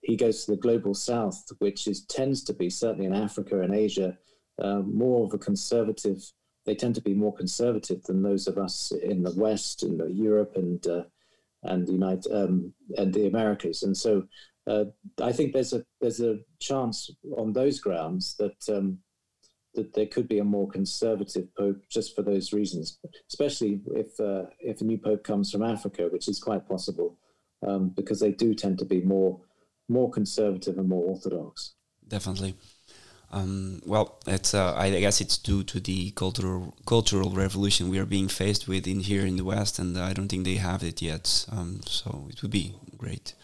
he 0.00 0.16
goes 0.16 0.44
to 0.44 0.52
the 0.52 0.58
global 0.58 0.94
south, 0.94 1.44
which 1.58 1.86
is 1.86 2.04
tends 2.06 2.42
to 2.44 2.54
be 2.54 2.70
certainly 2.70 3.06
in 3.06 3.14
Africa 3.14 3.60
and 3.60 3.74
Asia 3.74 4.16
uh, 4.62 4.80
more 4.80 5.26
of 5.26 5.34
a 5.34 5.38
conservative. 5.38 6.22
They 6.66 6.74
tend 6.74 6.94
to 6.94 7.02
be 7.02 7.14
more 7.14 7.34
conservative 7.34 8.02
than 8.04 8.22
those 8.22 8.46
of 8.46 8.58
us 8.58 8.92
in 9.02 9.22
the 9.22 9.34
West, 9.36 9.82
in 9.82 9.98
the 9.98 10.10
Europe 10.10 10.52
and 10.56 10.86
uh, 10.86 11.04
and 11.62 11.86
the 11.86 11.92
United 11.92 12.32
um, 12.32 12.72
and 12.96 13.12
the 13.12 13.26
Americas. 13.26 13.82
And 13.82 13.96
so 13.96 14.24
uh, 14.66 14.84
I 15.20 15.32
think 15.32 15.52
there's 15.52 15.72
a 15.72 15.84
there's 16.00 16.20
a 16.20 16.38
chance 16.60 17.10
on 17.36 17.52
those 17.52 17.80
grounds 17.80 18.36
that 18.38 18.68
um, 18.68 18.98
that 19.74 19.92
there 19.92 20.06
could 20.06 20.28
be 20.28 20.38
a 20.38 20.44
more 20.44 20.68
conservative 20.68 21.54
pope 21.56 21.80
just 21.90 22.14
for 22.14 22.22
those 22.22 22.52
reasons, 22.52 22.98
especially 23.28 23.80
if 23.94 24.18
uh, 24.20 24.44
if 24.60 24.80
a 24.80 24.84
new 24.84 24.98
pope 24.98 25.24
comes 25.24 25.50
from 25.50 25.62
Africa, 25.62 26.08
which 26.10 26.28
is 26.28 26.38
quite 26.40 26.66
possible, 26.68 27.18
um, 27.66 27.90
because 27.90 28.20
they 28.20 28.32
do 28.32 28.54
tend 28.54 28.78
to 28.78 28.84
be 28.84 29.00
more 29.02 29.40
more 29.88 30.10
conservative 30.10 30.78
and 30.78 30.88
more 30.88 31.04
orthodox. 31.04 31.74
Definitely. 32.08 32.54
Um, 33.34 33.82
well, 33.84 34.20
it's 34.28 34.54
uh, 34.54 34.74
I 34.76 34.90
guess 34.90 35.20
it's 35.20 35.38
due 35.38 35.64
to 35.64 35.80
the 35.80 36.12
cultural 36.12 36.72
cultural 36.86 37.30
revolution 37.30 37.88
we 37.88 37.98
are 37.98 38.06
being 38.06 38.28
faced 38.28 38.68
with 38.68 38.86
in 38.86 39.00
here 39.00 39.26
in 39.26 39.36
the 39.36 39.44
West, 39.44 39.80
and 39.80 39.98
I 39.98 40.12
don't 40.12 40.28
think 40.28 40.44
they 40.44 40.54
have 40.54 40.84
it 40.84 41.02
yet. 41.02 41.44
Um, 41.50 41.80
so 41.84 42.28
it 42.30 42.40
would 42.42 42.52
be 42.52 42.76
great. 42.96 43.34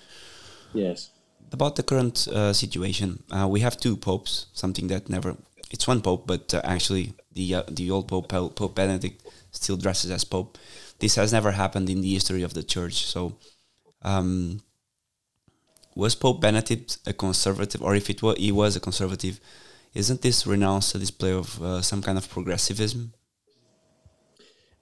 Yes. 0.73 1.11
About 1.50 1.75
the 1.75 1.82
current 1.82 2.28
uh, 2.28 2.52
situation, 2.52 3.25
uh, 3.32 3.49
we 3.49 3.61
have 3.61 3.76
two 3.76 3.97
popes. 3.97 4.47
Something 4.52 4.87
that 4.88 5.09
never 5.09 5.37
it's 5.73 5.88
one 5.88 6.02
pope, 6.02 6.25
but 6.25 6.54
uh, 6.54 6.61
actually 6.62 7.14
the 7.32 7.56
uh, 7.56 7.62
the 7.68 7.90
old 7.90 8.06
pope 8.06 8.28
Pope 8.28 8.76
Benedict 8.76 9.20
still 9.50 9.76
dresses 9.76 10.12
as 10.12 10.23
pope. 10.23 10.56
This 11.00 11.16
has 11.16 11.32
never 11.32 11.50
happened 11.50 11.90
in 11.90 12.00
the 12.00 12.14
history 12.14 12.44
of 12.44 12.54
the 12.54 12.62
church. 12.62 13.06
So. 13.06 13.38
Um, 14.02 14.62
was 15.97 16.14
Pope 16.14 16.40
Benedict 16.40 16.99
a 17.04 17.12
conservative, 17.12 17.82
or 17.82 17.94
if 17.94 18.09
it 18.09 18.23
was, 18.23 18.38
he 18.38 18.52
was 18.52 18.76
a 18.76 18.80
conservative, 18.80 19.40
isn't 19.94 20.23
this 20.23 20.47
renounced 20.47 20.94
a 20.94 20.99
display 20.99 21.32
of 21.32 21.62
uh, 21.62 21.82
some 21.82 22.02
kind 22.02 22.18
of 22.18 22.28
progressivism? 22.28 23.12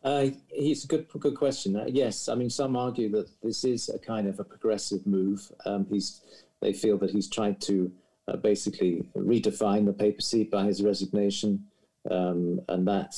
Uh, 0.04 0.28
it's 0.50 0.84
a 0.84 0.86
good 0.86 1.08
good 1.18 1.34
question. 1.34 1.76
Uh, 1.76 1.86
yes, 1.88 2.28
I 2.28 2.34
mean 2.34 2.50
some 2.50 2.76
argue 2.76 3.10
that 3.10 3.28
this 3.42 3.64
is 3.64 3.88
a 3.88 3.98
kind 3.98 4.28
of 4.28 4.38
a 4.38 4.44
progressive 4.44 5.06
move. 5.06 5.50
Um, 5.66 5.86
he's 5.90 6.22
they 6.60 6.72
feel 6.72 6.98
that 6.98 7.10
he's 7.10 7.28
tried 7.28 7.60
to 7.62 7.90
uh, 8.28 8.36
basically 8.36 9.08
redefine 9.16 9.86
the 9.86 9.92
papacy 9.92 10.44
by 10.44 10.64
his 10.64 10.82
resignation, 10.82 11.64
um, 12.10 12.60
and 12.68 12.86
that 12.86 13.16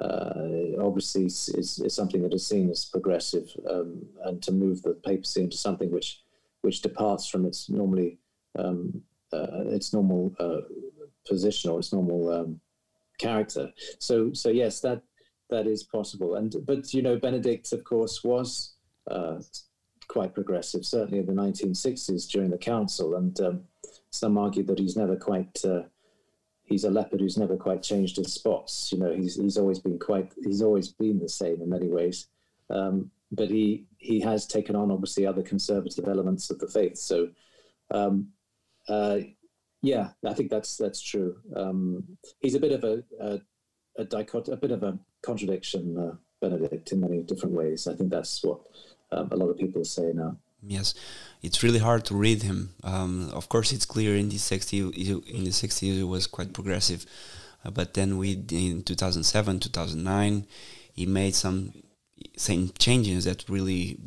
uh, 0.00 0.80
obviously 0.80 1.26
is, 1.26 1.50
is, 1.50 1.78
is, 1.78 1.94
something 1.94 2.22
that 2.22 2.34
is 2.34 2.46
seen 2.46 2.70
as 2.70 2.84
progressive, 2.84 3.48
um, 3.70 4.02
and 4.24 4.42
to 4.42 4.50
move 4.50 4.82
the 4.82 4.94
papacy 5.04 5.42
into 5.42 5.56
something 5.56 5.90
which 5.90 6.22
which 6.62 6.80
departs 6.80 7.28
from 7.28 7.44
its 7.44 7.68
normally 7.68 8.18
um, 8.58 9.02
uh, 9.32 9.64
its 9.66 9.92
normal 9.92 10.34
uh, 10.38 10.60
position 11.26 11.70
or 11.70 11.78
its 11.78 11.92
normal 11.92 12.32
um, 12.32 12.60
character. 13.18 13.72
So 13.98 14.32
so 14.32 14.48
yes, 14.50 14.80
that 14.80 15.02
that 15.50 15.66
is 15.66 15.82
possible. 15.82 16.36
And 16.36 16.54
but 16.64 16.92
you 16.94 17.02
know, 17.02 17.18
Benedict, 17.18 17.72
of 17.72 17.84
course, 17.84 18.24
was 18.24 18.74
uh, 19.10 19.40
quite 20.08 20.34
progressive, 20.34 20.84
certainly 20.84 21.18
in 21.18 21.26
the 21.26 21.32
1960s 21.32 22.28
during 22.30 22.50
the 22.50 22.58
council. 22.58 23.16
And 23.16 23.38
um, 23.40 23.64
some 24.10 24.38
argue 24.38 24.64
that 24.64 24.78
he's 24.78 24.96
never 24.96 25.16
quite 25.16 25.64
uh, 25.64 25.82
he's 26.64 26.84
a 26.84 26.90
leopard 26.90 27.20
who's 27.20 27.38
never 27.38 27.56
quite 27.56 27.82
changed 27.82 28.16
his 28.16 28.32
spots. 28.32 28.90
You 28.92 28.98
know, 28.98 29.12
he's 29.12 29.36
he's 29.36 29.58
always 29.58 29.78
been 29.78 29.98
quite 29.98 30.32
he's 30.42 30.62
always 30.62 30.88
been 30.88 31.18
the 31.18 31.28
same 31.28 31.60
in 31.60 31.68
many 31.68 31.88
ways. 31.88 32.28
Um, 32.70 33.10
but 33.30 33.50
he 33.50 33.86
he 33.98 34.20
has 34.20 34.46
taken 34.46 34.76
on 34.76 34.90
obviously 34.90 35.26
other 35.26 35.42
conservative 35.42 36.06
elements 36.08 36.50
of 36.50 36.58
the 36.58 36.68
faith. 36.68 36.96
So, 36.96 37.28
um, 37.90 38.28
uh, 38.88 39.18
yeah, 39.84 40.08
I 40.26 40.34
think 40.34 40.50
that's 40.50 40.76
that's 40.76 41.00
true. 41.00 41.36
Um, 41.54 42.16
he's 42.40 42.54
a 42.54 42.60
bit 42.60 42.72
of 42.72 42.84
a 42.84 43.04
a, 43.20 43.40
a, 43.98 44.04
dicot- 44.04 44.48
a 44.48 44.56
bit 44.56 44.70
of 44.70 44.82
a 44.82 44.98
contradiction, 45.22 45.98
uh, 45.98 46.16
Benedict, 46.40 46.92
in 46.92 47.00
many 47.00 47.22
different 47.22 47.54
ways. 47.54 47.86
I 47.86 47.94
think 47.94 48.10
that's 48.10 48.42
what 48.42 48.60
um, 49.12 49.28
a 49.30 49.36
lot 49.36 49.50
of 49.50 49.58
people 49.58 49.84
say 49.84 50.12
now. 50.14 50.36
Yes, 50.66 50.94
it's 51.42 51.62
really 51.62 51.78
hard 51.78 52.06
to 52.06 52.14
read 52.14 52.42
him. 52.42 52.74
Um, 52.82 53.30
of 53.34 53.50
course, 53.50 53.70
it's 53.72 53.84
clear 53.84 54.16
in 54.16 54.30
the 54.30 54.36
60s, 54.36 54.96
in 55.28 55.44
the 55.44 55.50
60s 55.50 55.78
he 55.80 56.02
was 56.02 56.26
quite 56.26 56.54
progressive, 56.54 57.04
uh, 57.64 57.70
but 57.70 57.92
then 57.92 58.16
we 58.16 58.32
in 58.32 58.82
2007, 58.82 59.60
2009, 59.60 60.46
he 60.94 61.04
made 61.04 61.34
some 61.34 61.74
same 62.36 62.72
changes 62.78 63.24
that 63.24 63.46
really 63.48 63.98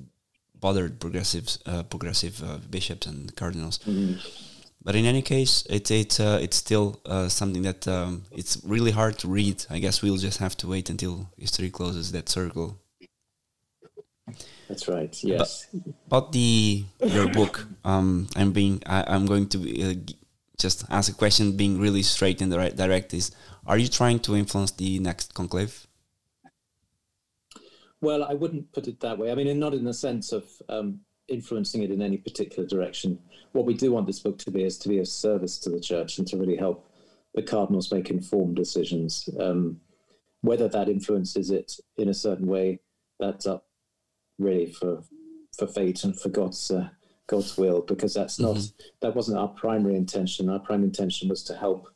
bothered 0.55 0.99
progressives, 0.99 1.59
uh, 1.67 1.83
progressive 1.83 2.43
uh, 2.43 2.57
bishops 2.69 3.05
and 3.05 3.35
cardinals. 3.35 3.77
Mm-hmm. 3.79 4.56
But 4.87 4.95
in 4.95 5.03
any 5.03 5.21
case, 5.21 5.67
it's 5.69 5.91
it's 5.91 6.17
uh, 6.17 6.39
it's 6.41 6.55
still 6.55 7.01
uh, 7.05 7.27
something 7.27 7.61
that 7.63 7.85
um, 7.89 8.23
it's 8.31 8.57
really 8.63 8.91
hard 8.91 9.19
to 9.19 9.27
read. 9.27 9.65
I 9.69 9.79
guess 9.79 10.01
we'll 10.01 10.15
just 10.15 10.39
have 10.39 10.55
to 10.59 10.67
wait 10.67 10.89
until 10.89 11.27
history 11.37 11.69
closes 11.69 12.13
that 12.13 12.29
circle. 12.29 12.79
That's 14.69 14.87
right. 14.87 15.13
Yes. 15.21 15.67
But 15.73 15.93
about 16.05 16.31
the 16.31 16.85
your 17.03 17.27
book, 17.27 17.67
um, 17.83 18.29
I'm 18.37 18.53
being 18.53 18.81
I, 18.85 19.13
am 19.13 19.25
going 19.25 19.49
to 19.49 19.57
uh, 19.59 19.95
just 20.57 20.85
ask 20.89 21.11
a 21.11 21.15
question, 21.15 21.57
being 21.57 21.77
really 21.81 22.01
straight 22.01 22.39
and 22.39 22.49
direct. 22.49 23.13
Is 23.13 23.31
are 23.65 23.77
you 23.77 23.89
trying 23.89 24.19
to 24.19 24.37
influence 24.37 24.71
the 24.71 24.99
next 24.99 25.33
conclave? 25.33 25.85
Well, 27.99 28.23
I 28.23 28.35
wouldn't 28.35 28.71
put 28.71 28.87
it 28.87 29.01
that 29.01 29.17
way. 29.17 29.33
I 29.33 29.35
mean, 29.35 29.59
not 29.59 29.73
in 29.73 29.83
the 29.83 29.93
sense 29.93 30.31
of 30.31 30.45
um, 30.69 31.01
influencing 31.27 31.83
it 31.83 31.91
in 31.91 32.01
any 32.01 32.17
particular 32.17 32.67
direction. 32.67 33.19
What 33.51 33.65
we 33.65 33.73
do 33.73 33.91
want 33.91 34.07
this 34.07 34.19
book 34.19 34.37
to 34.39 34.51
be 34.51 34.63
is 34.63 34.77
to 34.79 34.89
be 34.89 34.99
a 34.99 35.05
service 35.05 35.57
to 35.59 35.69
the 35.69 35.79
church 35.79 36.17
and 36.17 36.27
to 36.27 36.37
really 36.37 36.55
help 36.55 36.89
the 37.33 37.43
cardinals 37.43 37.91
make 37.91 38.09
informed 38.09 38.55
decisions. 38.55 39.29
Um, 39.39 39.79
whether 40.41 40.67
that 40.67 40.89
influences 40.89 41.51
it 41.51 41.73
in 41.97 42.09
a 42.09 42.13
certain 42.13 42.47
way, 42.47 42.79
that's 43.19 43.45
up 43.45 43.65
really 44.37 44.71
for 44.71 45.03
for 45.57 45.67
fate 45.67 46.03
and 46.03 46.19
for 46.19 46.29
God's 46.29 46.69
uh, 46.71 46.89
God's 47.27 47.57
will, 47.57 47.81
because 47.81 48.13
that's 48.13 48.39
not 48.39 48.55
mm-hmm. 48.55 48.87
that 49.01 49.15
wasn't 49.15 49.37
our 49.37 49.49
primary 49.49 49.95
intention. 49.95 50.49
Our 50.49 50.59
primary 50.59 50.87
intention 50.87 51.29
was 51.29 51.43
to 51.43 51.55
help 51.55 51.87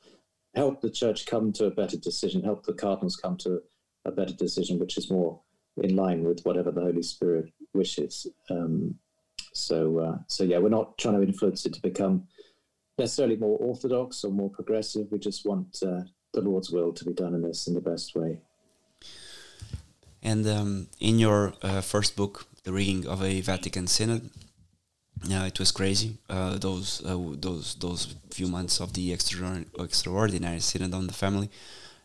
help 0.55 0.81
the 0.81 0.89
church 0.89 1.25
come 1.25 1.53
to 1.53 1.65
a 1.65 1.71
better 1.71 1.97
decision, 1.97 2.43
help 2.43 2.65
the 2.65 2.73
cardinals 2.73 3.15
come 3.15 3.37
to 3.37 3.61
a 4.05 4.11
better 4.11 4.33
decision, 4.33 4.79
which 4.79 4.97
is 4.97 5.11
more 5.11 5.39
in 5.77 5.95
line 5.95 6.23
with 6.23 6.41
whatever 6.43 6.71
the 6.71 6.81
Holy 6.81 7.03
Spirit 7.03 7.51
wishes. 7.73 8.27
Um, 8.49 8.95
so, 9.53 9.99
uh, 9.99 10.17
so 10.27 10.43
yeah, 10.43 10.57
we're 10.57 10.69
not 10.69 10.97
trying 10.97 11.15
to 11.15 11.27
influence 11.27 11.65
it 11.65 11.73
to 11.73 11.81
become 11.81 12.27
necessarily 12.97 13.37
more 13.37 13.57
orthodox 13.57 14.23
or 14.23 14.31
more 14.31 14.49
progressive. 14.49 15.07
We 15.11 15.19
just 15.19 15.45
want 15.45 15.81
uh, 15.85 16.01
the 16.33 16.41
Lord's 16.41 16.71
will 16.71 16.93
to 16.93 17.05
be 17.05 17.13
done 17.13 17.33
in 17.33 17.41
this 17.41 17.67
in 17.67 17.73
the 17.73 17.81
best 17.81 18.15
way. 18.15 18.39
And 20.23 20.47
um, 20.47 20.87
in 20.99 21.17
your 21.19 21.53
uh, 21.63 21.81
first 21.81 22.15
book, 22.15 22.45
The 22.63 22.71
Rigging 22.71 23.07
of 23.07 23.23
a 23.23 23.41
Vatican 23.41 23.87
Synod, 23.87 24.29
yeah, 25.23 25.45
it 25.45 25.59
was 25.59 25.71
crazy. 25.71 26.17
Uh, 26.29 26.57
those 26.57 27.03
uh, 27.05 27.17
those 27.39 27.75
those 27.75 28.15
few 28.31 28.47
months 28.47 28.79
of 28.79 28.93
the 28.93 29.13
extraordinary, 29.13 29.67
extraordinary 29.79 30.59
synod 30.59 30.93
on 30.93 31.07
the 31.07 31.13
family, 31.13 31.49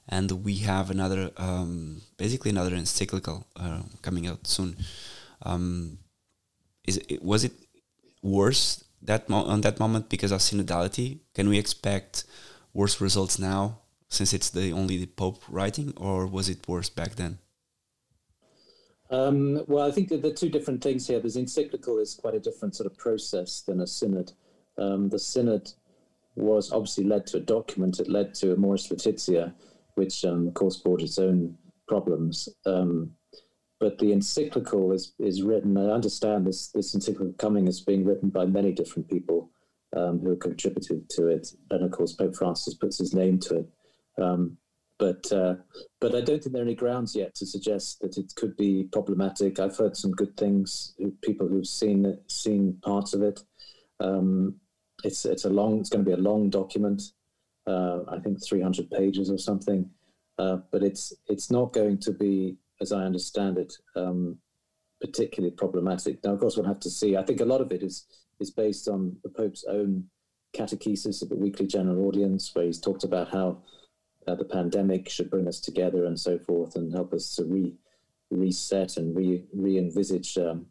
and 0.09 0.31
we 0.45 0.57
have 0.57 0.91
another, 0.91 1.31
um, 1.37 2.03
basically 2.17 2.51
another 2.51 2.75
encyclical 2.75 3.47
uh, 3.57 3.83
coming 4.03 4.27
out 4.27 4.47
soon. 4.47 4.77
Um, 5.43 5.99
is 6.87 6.99
it, 7.09 7.23
was 7.23 7.45
it 7.45 7.53
worse 8.23 8.85
that 9.03 9.31
on 9.31 9.61
that 9.63 9.79
moment 9.79 10.09
because 10.09 10.33
of 10.33 10.41
synodality? 10.41 11.21
Can 11.35 11.49
we 11.49 11.59
expect 11.59 12.25
worse 12.73 13.01
results 13.01 13.39
now 13.39 13.81
since 14.09 14.33
it's 14.33 14.51
the 14.51 14.73
only 14.73 14.97
the 14.99 15.07
Pope 15.07 15.43
writing, 15.49 15.93
or 15.97 16.27
was 16.27 16.49
it 16.49 16.69
worse 16.69 16.89
back 16.89 17.17
then? 17.17 17.39
Um, 19.11 19.65
well, 19.67 19.87
I 19.87 19.91
think 19.91 20.09
the 20.09 20.33
two 20.33 20.49
different 20.49 20.83
things 20.83 21.07
here. 21.07 21.21
This 21.21 21.37
encyclical 21.37 21.99
is 21.99 22.15
quite 22.15 22.35
a 22.35 22.41
different 22.41 22.75
sort 22.75 22.91
of 22.91 22.99
process 22.99 23.61
than 23.61 23.81
a 23.81 23.87
synod. 23.87 24.33
Um, 24.79 25.09
the 25.09 25.19
synod 25.19 25.73
was 26.35 26.73
obviously 26.73 27.05
led 27.05 27.27
to 27.29 27.39
a 27.39 27.41
document. 27.41 28.01
It 28.01 28.09
led 28.09 28.35
to 28.35 28.53
Amoris 28.53 28.91
Laetitia, 28.91 29.55
which 29.95 30.25
um, 30.25 30.49
of 30.49 30.55
course 30.55 30.77
brought 30.77 31.03
its 31.03 31.19
own 31.19 31.57
problems. 31.89 32.49
Um, 32.65 33.16
but 33.79 33.99
the 33.99 34.13
encyclical 34.13 34.93
is 34.93 35.15
is 35.19 35.43
written. 35.43 35.77
I 35.77 35.91
understand 35.91 36.47
this 36.47 36.69
this 36.69 36.95
encyclical 36.95 37.35
coming 37.35 37.67
is 37.69 37.81
being 37.81 38.05
written 38.05 38.31
by 38.31 38.47
many 38.47 38.73
different 38.73 39.09
people 39.09 39.51
um, 39.97 40.21
who 40.21 40.31
have 40.31 40.41
contributed 40.41 41.09
to 41.11 41.29
it, 41.29 41.49
and 41.71 41.85
of 41.85 41.91
course 41.91 42.13
Pope 42.13 42.37
Francis 42.37 42.75
puts 42.75 42.99
his 42.99 43.15
name 43.15 43.39
to 43.41 43.59
it. 43.59 43.69
Um, 44.23 44.57
but 44.99 45.31
uh, 45.31 45.57
but 46.01 46.15
I 46.15 46.21
don't 46.23 46.43
think 46.43 46.53
there 46.53 46.63
are 46.63 46.65
any 46.65 46.75
grounds 46.75 47.15
yet 47.15 47.35
to 47.37 47.47
suggest 47.47 48.01
that 48.01 48.17
it 48.17 48.33
could 48.37 48.57
be 48.57 48.85
problematic. 48.93 49.59
I've 49.59 49.77
heard 49.77 49.97
some 49.97 50.13
good 50.13 50.37
things. 50.37 50.95
People 51.23 51.49
who've 51.49 51.67
seen 51.67 52.19
seen 52.29 52.79
parts 52.83 53.13
of 53.13 53.23
it. 53.23 53.41
Um, 54.01 54.57
it's 55.05 55.27
it's 55.27 55.45
a 55.45 55.51
long. 55.51 55.81
It's 55.81 55.91
going 55.91 56.05
to 56.05 56.11
be 56.11 56.15
a 56.15 56.23
long 56.23 56.49
document. 56.49 57.03
Uh, 57.67 58.01
I 58.09 58.21
think 58.21 58.39
300 58.43 58.91
pages 58.91 59.29
or 59.29 59.39
something. 59.39 59.91
Uh, 60.39 60.59
but 60.71 60.83
it's 60.83 61.13
it's 61.29 61.51
not 61.51 61.73
going 61.73 61.99
to 61.99 62.13
be, 62.13 62.57
as 62.81 62.93
I 62.93 63.03
understand 63.05 63.59
it, 63.59 63.75
um, 63.95 64.39
particularly 65.01 65.55
problematic. 65.55 66.23
Now, 66.25 66.33
of 66.33 66.41
course, 66.41 66.57
we'll 66.57 66.67
have 66.67 66.81
to 66.81 66.91
see. 66.91 67.17
I 67.17 67.23
think 67.23 67.41
a 67.41 67.45
lot 67.45 67.61
of 67.61 67.73
it 67.73 67.83
is 67.83 68.07
is 68.39 68.51
based 68.51 68.87
on 68.89 69.17
the 69.23 69.31
Pope's 69.31 69.65
own 69.69 70.05
catechesis 70.55 71.23
of 71.23 71.31
the 71.31 71.37
weekly 71.37 71.67
general 71.67 72.07
audience, 72.07 72.55
where 72.55 72.67
he's 72.67 72.81
talked 72.81 73.05
about 73.05 73.31
how 73.31 73.63
uh, 74.27 74.35
the 74.35 74.45
pandemic 74.45 75.09
should 75.09 75.31
bring 75.31 75.49
us 75.49 75.61
together 75.61 76.05
and 76.07 76.19
so 76.19 76.39
forth, 76.39 76.77
and 76.77 76.93
help 76.93 77.13
us 77.13 77.35
to 77.37 77.45
re 77.45 77.75
reset 78.31 78.97
and 78.97 79.17
re 79.17 79.45
re 79.55 79.79
envisage 79.79 80.37
um, 80.39 80.67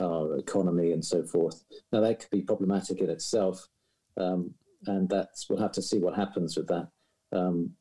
our 0.00 0.36
economy 0.38 0.92
and 0.92 1.04
so 1.04 1.22
forth. 1.22 1.64
Now 1.92 2.00
that 2.00 2.20
could 2.20 2.30
be 2.30 2.42
problematic 2.42 3.00
in 3.00 3.10
itself, 3.10 3.68
um, 4.16 4.54
and 4.86 5.08
that's 5.08 5.48
we'll 5.48 5.60
have 5.60 5.72
to 5.72 5.82
see 5.82 5.98
what 5.98 6.16
happens 6.16 6.56
with 6.56 6.68
that. 6.68 6.88
Um, 7.32 7.72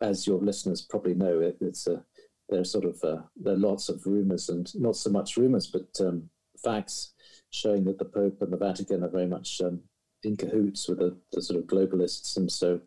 as 0.00 0.26
your 0.26 0.38
listeners 0.38 0.82
probably 0.82 1.14
know, 1.14 1.40
it, 1.40 1.56
it's 1.60 1.86
a 1.86 2.04
there's 2.48 2.72
sort 2.72 2.84
of 2.84 3.02
uh, 3.02 3.22
there 3.36 3.54
are 3.54 3.58
lots 3.58 3.88
of 3.88 4.06
rumors 4.06 4.48
and 4.48 4.74
not 4.74 4.96
so 4.96 5.10
much 5.10 5.36
rumors, 5.36 5.66
but 5.66 5.88
um, 6.00 6.28
facts 6.62 7.12
showing 7.50 7.84
that 7.84 7.98
the 7.98 8.04
Pope 8.04 8.42
and 8.42 8.52
the 8.52 8.56
Vatican 8.56 9.02
are 9.04 9.08
very 9.08 9.26
much 9.26 9.60
um, 9.64 9.80
in 10.22 10.36
cahoots 10.36 10.88
with 10.88 10.98
the, 10.98 11.16
the, 11.32 11.40
sort 11.40 11.58
of 11.58 11.66
globalists, 11.66 12.36
and 12.36 12.50
so 12.50 12.80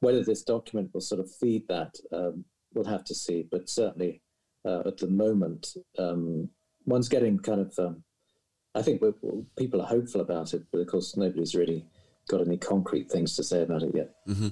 whether 0.00 0.24
this 0.24 0.42
document 0.42 0.90
will 0.92 1.00
sort 1.00 1.20
of 1.20 1.30
feed 1.30 1.66
that, 1.68 1.94
um, 2.12 2.44
we'll 2.74 2.84
have 2.84 3.04
to 3.04 3.14
see. 3.14 3.46
But 3.50 3.68
certainly, 3.68 4.20
uh, 4.64 4.82
at 4.86 4.98
the 4.98 5.06
moment, 5.06 5.68
um, 5.98 6.48
one's 6.86 7.08
getting 7.08 7.38
kind 7.38 7.60
of. 7.60 7.78
Um, 7.78 8.02
I 8.74 8.80
think 8.80 9.02
people 9.56 9.82
are 9.82 9.86
hopeful 9.86 10.22
about 10.22 10.54
it, 10.54 10.62
but 10.72 10.78
of 10.78 10.86
course, 10.86 11.16
nobody's 11.16 11.54
really 11.54 11.84
got 12.28 12.40
any 12.40 12.56
concrete 12.56 13.10
things 13.10 13.36
to 13.36 13.44
say 13.44 13.62
about 13.62 13.82
it 13.82 13.94
yet. 13.94 14.14
Mm-hmm. 14.26 14.48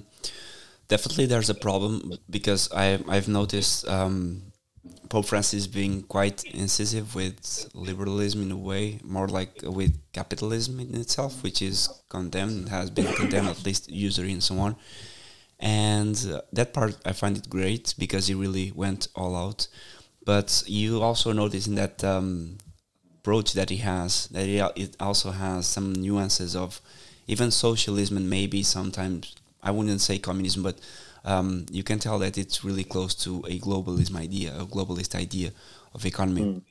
Definitely, 0.87 1.25
there's 1.25 1.49
a 1.49 1.55
problem 1.55 2.13
because 2.29 2.71
I 2.71 2.99
I've 3.07 3.27
noticed 3.27 3.87
um, 3.87 4.50
Pope 5.11 5.25
Francis 5.25 5.67
being 5.67 6.03
quite 6.03 6.43
incisive 6.45 7.07
with 7.13 7.69
liberalism 7.73 8.41
in 8.43 8.51
a 8.51 8.57
way, 8.57 8.99
more 9.03 9.27
like 9.27 9.53
with 9.63 9.93
capitalism 10.13 10.79
in 10.79 10.95
itself, 10.95 11.43
which 11.43 11.61
is 11.61 11.89
condemned, 12.09 12.69
has 12.69 12.89
been 12.89 13.11
condemned 13.21 13.49
at 13.49 13.65
least 13.65 13.91
usury 13.91 14.31
and 14.31 14.43
so 14.43 14.57
on 14.57 14.75
and 15.61 16.27
uh, 16.33 16.41
that 16.51 16.73
part 16.73 16.97
I 17.05 17.13
find 17.13 17.37
it 17.37 17.49
great 17.49 17.93
because 17.97 18.27
he 18.27 18.33
really 18.33 18.71
went 18.71 19.07
all 19.15 19.35
out. 19.35 19.67
But 20.25 20.63
you 20.67 21.01
also 21.01 21.31
notice 21.31 21.67
in 21.67 21.75
that 21.75 22.03
um, 22.03 22.57
approach 23.19 23.53
that 23.53 23.69
he 23.69 23.77
has 23.77 24.27
that 24.27 24.47
it 24.75 24.95
also 24.99 25.31
has 25.31 25.67
some 25.67 25.93
nuances 25.93 26.55
of 26.55 26.81
even 27.27 27.51
socialism 27.51 28.17
and 28.17 28.29
maybe 28.29 28.63
sometimes 28.63 29.35
I 29.63 29.71
wouldn't 29.71 30.01
say 30.01 30.17
communism, 30.17 30.63
but 30.63 30.79
um, 31.23 31.65
you 31.71 31.83
can 31.83 31.99
tell 31.99 32.19
that 32.19 32.37
it's 32.37 32.63
really 32.63 32.83
close 32.83 33.13
to 33.15 33.39
a 33.47 33.59
globalism 33.59 34.15
idea, 34.15 34.53
a 34.57 34.65
globalist 34.65 35.15
idea 35.15 35.51
of 35.93 36.05
economy. 36.05 36.41
Mm. 36.41 36.61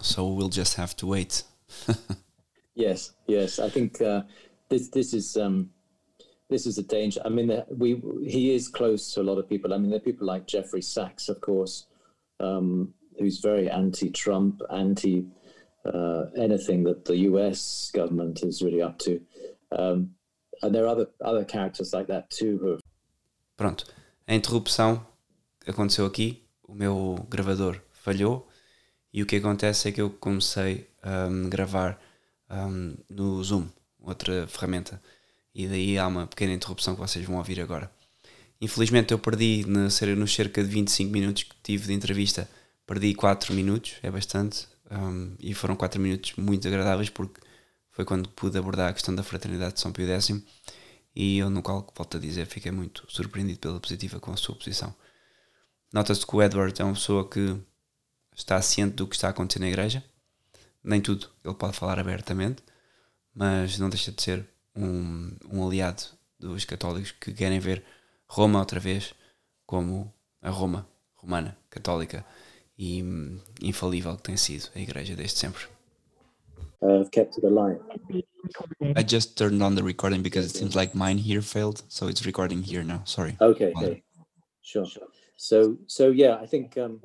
So 0.00 0.28
we'll 0.28 0.48
just 0.48 0.74
have 0.74 0.94
to 0.96 1.06
wait. 1.06 1.42
yes, 2.74 3.12
yes. 3.26 3.58
I 3.58 3.70
think 3.70 4.00
uh, 4.00 4.22
this 4.68 4.88
this 4.88 5.14
is 5.14 5.36
um, 5.36 5.70
this 6.48 6.66
is 6.66 6.78
a 6.78 6.82
danger. 6.82 7.20
I 7.24 7.28
mean, 7.28 7.62
we 7.70 8.02
he 8.24 8.54
is 8.54 8.68
close 8.68 9.12
to 9.14 9.20
a 9.20 9.24
lot 9.24 9.38
of 9.38 9.48
people. 9.48 9.72
I 9.72 9.78
mean, 9.78 9.90
there 9.90 9.98
are 9.98 10.00
people 10.00 10.26
like 10.26 10.46
Jeffrey 10.46 10.82
Sachs, 10.82 11.28
of 11.28 11.40
course, 11.40 11.86
um, 12.40 12.92
who's 13.18 13.38
very 13.40 13.70
anti-Trump, 13.70 14.60
anti 14.70 15.26
uh, 15.84 16.26
anything 16.36 16.84
that 16.84 17.04
the 17.04 17.16
U.S. 17.18 17.90
government 17.94 18.42
is 18.42 18.62
really 18.62 18.82
up 18.82 18.98
to. 19.00 19.20
Um, 19.72 20.10
and 20.62 20.74
there 20.74 20.84
are 20.84 20.88
other 20.88 21.08
other 21.24 21.44
characters 21.44 21.92
like 21.92 22.06
that 22.08 22.30
too 22.30 22.58
who. 22.58 22.78
Pronto, 23.56 23.86
a 24.26 24.34
interrupção 24.34 25.06
aconteceu 25.66 26.04
aqui. 26.06 26.42
O 26.62 26.74
meu 26.74 27.26
gravador 27.30 27.80
falhou 27.92 28.48
e 29.12 29.22
o 29.22 29.26
que 29.26 29.36
acontece 29.36 29.88
é 29.88 29.92
que 29.92 30.00
eu 30.00 30.10
comecei 30.10 30.88
a 31.02 31.26
um, 31.26 31.48
gravar 31.48 31.98
um, 32.50 32.94
no 33.08 33.42
Zoom, 33.42 33.68
outra 34.00 34.46
ferramenta 34.46 35.00
e 35.54 35.66
daí 35.66 35.98
há 35.98 36.06
uma 36.06 36.26
pequena 36.26 36.52
interrupção 36.52 36.94
que 36.94 37.00
vocês 37.00 37.24
vão 37.24 37.36
ouvir 37.36 37.60
agora. 37.60 37.90
Infelizmente 38.60 39.12
eu 39.12 39.18
perdi 39.18 39.64
nos 39.66 39.94
cerca 40.34 40.62
de 40.62 40.68
25 40.68 41.10
minutos 41.10 41.44
que 41.44 41.54
tive 41.62 41.86
de 41.86 41.94
entrevista, 41.94 42.48
perdi 42.86 43.14
4 43.14 43.54
minutos, 43.54 43.94
é 44.02 44.10
bastante, 44.10 44.68
um, 44.90 45.34
e 45.40 45.54
foram 45.54 45.74
4 45.74 45.98
minutos 45.98 46.34
muito 46.36 46.68
agradáveis 46.68 47.08
porque 47.08 47.40
foi 47.90 48.04
quando 48.04 48.28
pude 48.28 48.58
abordar 48.58 48.90
a 48.90 48.92
questão 48.92 49.14
da 49.14 49.22
fraternidade 49.22 49.74
de 49.74 49.80
São 49.80 49.92
Pio 49.92 50.06
X 50.06 50.42
e 51.16 51.38
eu 51.38 51.48
no 51.48 51.62
qual, 51.62 51.90
volto 51.96 52.18
a 52.18 52.20
dizer, 52.20 52.46
fiquei 52.46 52.70
muito 52.70 53.06
surpreendido 53.08 53.58
pela 53.58 53.80
positiva 53.80 54.20
com 54.20 54.32
a 54.32 54.36
sua 54.36 54.54
posição. 54.54 54.94
Nota-se 55.90 56.26
que 56.26 56.36
o 56.36 56.42
Edward 56.42 56.80
é 56.80 56.84
uma 56.84 56.92
pessoa 56.92 57.26
que 57.28 57.58
está 58.36 58.60
ciente 58.60 58.96
do 58.96 59.06
que 59.06 59.16
está 59.16 59.30
acontecendo 59.30 59.62
na 59.62 59.68
igreja, 59.68 60.04
nem 60.84 61.00
tudo 61.00 61.30
ele 61.42 61.54
pode 61.54 61.74
falar 61.74 61.98
abertamente, 61.98 62.62
mas 63.34 63.78
não 63.78 63.88
deixa 63.88 64.12
de 64.12 64.22
ser 64.22 64.46
um, 64.74 65.34
um 65.50 65.66
aliado 65.66 66.02
dos 66.38 66.66
católicos 66.66 67.12
que 67.12 67.32
querem 67.32 67.58
ver 67.58 67.82
Roma 68.28 68.58
outra 68.58 68.78
vez 68.78 69.14
como 69.64 70.12
a 70.42 70.50
Roma 70.50 70.86
romana, 71.14 71.56
católica 71.70 72.24
e 72.76 73.02
hum, 73.02 73.40
infalível 73.60 74.16
que 74.16 74.22
tem 74.22 74.36
sido 74.36 74.68
a 74.74 74.78
Igreja 74.78 75.16
desde 75.16 75.38
sempre. 75.38 75.66
I've 76.82 77.10
kept 77.10 77.38
it 77.38 77.44
alive. 77.44 77.80
I 78.94 79.02
just 79.02 79.36
turned 79.36 79.62
on 79.62 79.74
the 79.74 79.82
recording 79.82 80.22
because 80.22 80.46
it 80.46 80.56
seems 80.56 80.76
like 80.76 80.94
mine 80.94 81.18
here 81.18 81.42
failed, 81.42 81.82
so 81.88 82.06
it's 82.06 82.26
recording 82.26 82.62
here 82.62 82.82
now. 82.82 83.02
Sorry. 83.04 83.36
Okay. 83.40 83.72
okay. 83.76 84.02
Sure. 84.62 84.86
So, 85.36 85.76
so 85.86 86.10
yeah, 86.10 86.36
I 86.36 86.46
think 86.46 86.76
um, 86.78 87.00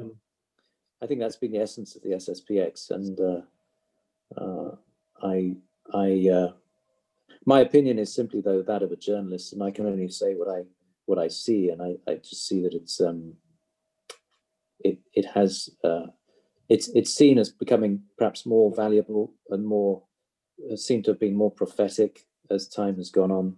I 1.01 1.07
think 1.07 1.19
that's 1.19 1.35
been 1.35 1.51
the 1.51 1.59
essence 1.59 1.95
of 1.95 2.03
the 2.03 2.09
SSPX, 2.09 2.91
and 2.91 3.19
uh, 3.19 4.41
uh, 4.41 4.75
I 5.23 5.55
I 5.93 6.29
uh, 6.29 6.51
my 7.45 7.61
opinion 7.61 7.97
is 7.99 8.13
simply 8.13 8.41
though 8.41 8.61
that 8.61 8.83
of 8.83 8.91
a 8.91 8.95
journalist, 8.95 9.53
and 9.53 9.63
I 9.63 9.71
can 9.71 9.85
only 9.85 10.09
say 10.09 10.35
what 10.35 10.47
I 10.47 10.63
what 11.05 11.17
I 11.17 11.27
see, 11.27 11.69
and 11.69 11.81
I, 11.81 11.95
I 12.09 12.15
just 12.15 12.47
see 12.47 12.61
that 12.63 12.73
it's 12.73 13.01
um, 13.01 13.33
it 14.79 14.99
it 15.13 15.25
has 15.25 15.69
uh, 15.83 16.07
it's 16.71 16.87
it's 16.89 17.13
seen 17.13 17.37
as 17.37 17.49
becoming 17.49 18.01
perhaps 18.17 18.45
more 18.45 18.73
valuable 18.73 19.33
and 19.49 19.65
more 19.65 20.03
uh, 20.71 20.77
seem 20.77 21.03
to 21.03 21.11
have 21.11 21.19
been 21.19 21.35
more 21.35 21.51
prophetic 21.51 22.25
as 22.49 22.69
time 22.69 22.95
has 22.95 23.09
gone 23.09 23.31
on. 23.31 23.57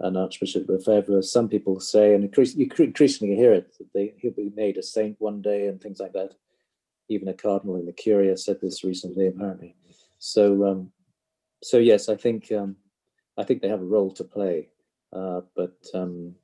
And 0.00 0.16
Archbishop 0.16 0.66
Lefebvre, 0.68 1.18
as 1.18 1.32
some 1.32 1.48
people 1.48 1.80
say, 1.80 2.14
and 2.14 2.22
you 2.22 2.68
increasingly 2.78 3.36
hear 3.36 3.52
it, 3.52 3.76
that 3.78 3.92
they, 3.94 4.14
he'll 4.18 4.32
be 4.32 4.52
made 4.54 4.78
a 4.78 4.82
saint 4.82 5.16
one 5.18 5.42
day 5.42 5.68
and 5.68 5.80
things 5.80 6.00
like 6.00 6.14
that. 6.14 6.34
Even 7.08 7.28
a 7.28 7.34
cardinal 7.34 7.76
in 7.76 7.86
the 7.86 7.92
Curia 7.92 8.36
said 8.36 8.60
this 8.60 8.84
recently, 8.84 9.26
apparently. 9.26 9.76
So, 10.18 10.66
um, 10.66 10.92
so 11.62 11.78
yes, 11.78 12.08
I 12.08 12.16
think 12.16 12.52
um, 12.52 12.76
I 13.38 13.44
think 13.44 13.62
they 13.62 13.68
have 13.68 13.82
a 13.82 13.94
role 13.96 14.10
to 14.12 14.24
play, 14.24 14.68
uh, 15.14 15.40
but 15.56 15.76
um, 15.94 16.34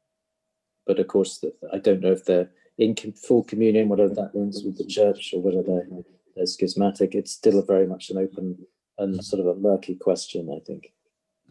but 0.87 0.99
of 0.99 1.09
course, 1.09 1.45
I 1.73 1.79
don't 1.79 2.01
know 2.01 2.13
if 2.13 2.25
they're 2.25 2.51
in 2.79 2.95
full 3.13 3.45
communion, 3.45 3.89
whatever 3.89 4.15
that 4.15 4.35
means 4.35 4.63
with 4.65 4.77
the 4.77 4.85
church 4.85 5.33
or 5.35 5.41
whether 5.41 5.63
they're, 5.63 5.89
they're 6.35 6.47
schismatic. 6.47 7.15
It's 7.15 7.33
still 7.33 7.59
a 7.59 7.65
very 7.65 7.87
much 7.87 8.11
an 8.11 8.19
open 8.19 8.59
and 8.99 9.25
sort 9.25 9.41
of 9.41 9.47
a 9.47 9.59
murky 9.59 9.95
question, 9.95 10.51
I 10.55 10.61
think. 10.65 10.93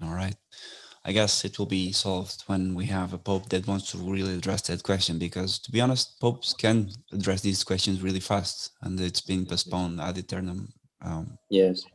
All 0.02 0.14
right. 0.14 0.36
I 1.08 1.12
guess 1.12 1.46
it 1.46 1.60
will 1.60 1.68
be 1.68 1.92
solved 1.92 2.44
when 2.48 2.74
we 2.74 2.86
have 2.88 3.14
a 3.14 3.20
pope 3.20 3.50
that 3.50 3.68
wants 3.68 3.92
to 3.92 3.98
really 4.00 4.36
address 4.36 4.64
that 4.64 4.82
question. 4.82 5.20
Because 5.20 5.60
to 5.60 5.72
be 5.72 5.80
honest, 5.80 6.20
popes 6.20 6.54
can 6.54 6.90
address 7.14 7.42
these 7.42 7.64
questions 7.64 8.02
really 8.02 8.20
fast, 8.20 8.72
and 8.82 9.00
it's 9.00 9.22
been 9.22 9.46
postponed 9.46 10.02
ad 10.02 10.18
eternum. 10.18 10.74
Um, 11.02 11.38
yes. 11.50 11.86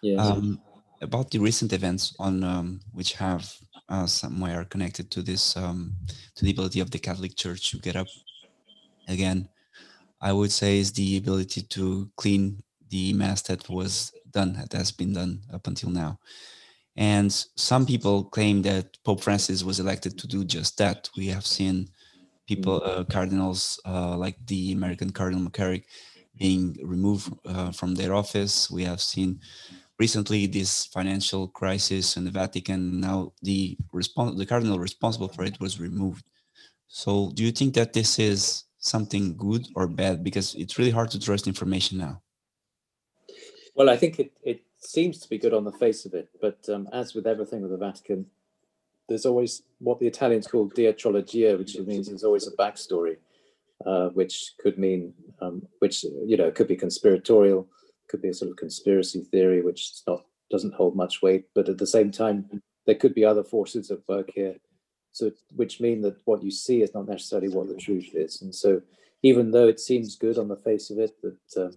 Yes. 0.00 0.20
Um, 0.20 0.60
about 1.04 1.30
the 1.30 1.38
recent 1.38 1.72
events 1.72 2.14
on 2.18 2.42
um, 2.42 2.80
which 2.92 3.12
have 3.14 3.54
uh, 3.88 4.06
somewhere 4.06 4.64
connected 4.64 5.10
to 5.10 5.22
this 5.22 5.56
um, 5.56 5.94
to 6.34 6.44
the 6.44 6.50
ability 6.50 6.80
of 6.80 6.90
the 6.90 6.98
Catholic 6.98 7.36
Church 7.36 7.70
to 7.70 7.78
get 7.78 7.96
up 7.96 8.08
again, 9.08 9.48
I 10.20 10.32
would 10.32 10.50
say 10.50 10.78
is 10.78 10.92
the 10.92 11.16
ability 11.16 11.62
to 11.62 12.10
clean 12.16 12.62
the 12.88 13.12
mess 13.12 13.42
that 13.42 13.68
was 13.68 14.12
done 14.30 14.54
that 14.54 14.72
has 14.72 14.90
been 14.90 15.12
done 15.12 15.40
up 15.52 15.66
until 15.66 15.90
now. 15.90 16.18
And 16.96 17.32
some 17.56 17.86
people 17.86 18.24
claim 18.24 18.62
that 18.62 18.96
Pope 19.04 19.22
Francis 19.22 19.64
was 19.64 19.80
elected 19.80 20.18
to 20.18 20.26
do 20.26 20.44
just 20.44 20.78
that. 20.78 21.10
We 21.16 21.26
have 21.28 21.44
seen 21.44 21.88
people, 22.46 22.82
uh, 22.84 23.04
cardinals 23.04 23.80
uh, 23.84 24.16
like 24.16 24.36
the 24.46 24.72
American 24.72 25.10
Cardinal 25.10 25.48
McCarrick, 25.48 25.84
being 26.38 26.76
removed 26.82 27.32
uh, 27.46 27.72
from 27.72 27.94
their 27.94 28.14
office. 28.14 28.70
We 28.70 28.84
have 28.84 29.00
seen 29.00 29.40
recently 29.98 30.46
this 30.46 30.86
financial 30.86 31.48
crisis 31.48 32.16
in 32.16 32.24
the 32.24 32.30
Vatican. 32.30 33.00
Now 33.00 33.32
the 33.42 33.76
respons- 33.94 34.36
the 34.36 34.46
cardinal 34.46 34.78
responsible 34.78 35.28
for 35.28 35.44
it 35.44 35.60
was 35.60 35.80
removed. 35.80 36.24
So, 36.88 37.30
do 37.34 37.42
you 37.42 37.50
think 37.50 37.74
that 37.74 37.92
this 37.92 38.18
is 38.18 38.64
something 38.78 39.36
good 39.36 39.66
or 39.74 39.86
bad? 39.88 40.22
Because 40.22 40.54
it's 40.54 40.78
really 40.78 40.90
hard 40.90 41.10
to 41.10 41.20
trust 41.20 41.46
information 41.46 41.98
now. 41.98 42.22
Well, 43.74 43.90
I 43.90 43.96
think 43.96 44.20
it, 44.20 44.32
it 44.42 44.60
seems 44.78 45.18
to 45.20 45.28
be 45.28 45.38
good 45.38 45.54
on 45.54 45.64
the 45.64 45.72
face 45.72 46.06
of 46.06 46.14
it, 46.14 46.28
but 46.40 46.58
um, 46.68 46.88
as 46.92 47.14
with 47.14 47.26
everything 47.26 47.62
with 47.62 47.72
the 47.72 47.76
Vatican, 47.76 48.26
there's 49.08 49.26
always 49.26 49.62
what 49.78 49.98
the 49.98 50.06
Italians 50.06 50.46
call 50.46 50.70
dietrologia, 50.70 51.58
which 51.58 51.76
means 51.78 52.08
there's 52.08 52.24
always 52.24 52.46
a 52.46 52.56
backstory, 52.56 53.16
uh, 53.84 54.08
which 54.10 54.52
could 54.60 54.78
mean, 54.78 55.12
um, 55.40 55.66
which 55.80 56.04
you 56.04 56.36
know, 56.36 56.50
could 56.50 56.68
be 56.68 56.76
conspiratorial, 56.76 57.66
could 58.08 58.22
be 58.22 58.28
a 58.28 58.34
sort 58.34 58.50
of 58.50 58.56
conspiracy 58.56 59.22
theory, 59.22 59.62
which 59.62 59.92
not 60.06 60.24
doesn't 60.50 60.74
hold 60.74 60.94
much 60.94 61.22
weight, 61.22 61.46
but 61.54 61.68
at 61.68 61.78
the 61.78 61.86
same 61.86 62.10
time, 62.10 62.62
there 62.86 62.94
could 62.94 63.14
be 63.14 63.24
other 63.24 63.42
forces 63.42 63.90
at 63.90 64.06
work 64.08 64.30
here, 64.34 64.56
so 65.12 65.30
which 65.56 65.80
mean 65.80 66.02
that 66.02 66.16
what 66.24 66.42
you 66.42 66.50
see 66.50 66.82
is 66.82 66.94
not 66.94 67.08
necessarily 67.08 67.48
what 67.48 67.68
the 67.68 67.76
truth 67.76 68.10
is, 68.14 68.42
and 68.42 68.54
so 68.54 68.80
even 69.22 69.50
though 69.50 69.66
it 69.66 69.80
seems 69.80 70.16
good 70.16 70.36
on 70.38 70.48
the 70.48 70.56
face 70.56 70.90
of 70.90 70.98
it 70.98 71.14
that 71.22 71.62
um, 71.64 71.72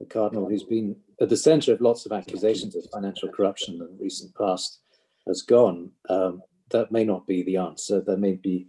the 0.00 0.06
cardinal, 0.06 0.48
who's 0.48 0.64
been 0.64 0.96
at 1.20 1.28
the 1.28 1.36
center 1.36 1.74
of 1.74 1.80
lots 1.82 2.06
of 2.06 2.12
accusations 2.12 2.74
of 2.74 2.88
financial 2.90 3.28
corruption 3.28 3.74
in 3.74 3.80
the 3.80 3.98
recent 4.00 4.34
past, 4.34 4.80
has 5.26 5.42
gone. 5.42 5.90
Um, 6.08 6.42
that 6.70 6.90
may 6.90 7.04
not 7.04 7.26
be 7.26 7.42
the 7.42 7.58
answer. 7.58 8.00
There 8.00 8.16
may 8.16 8.32
be 8.32 8.68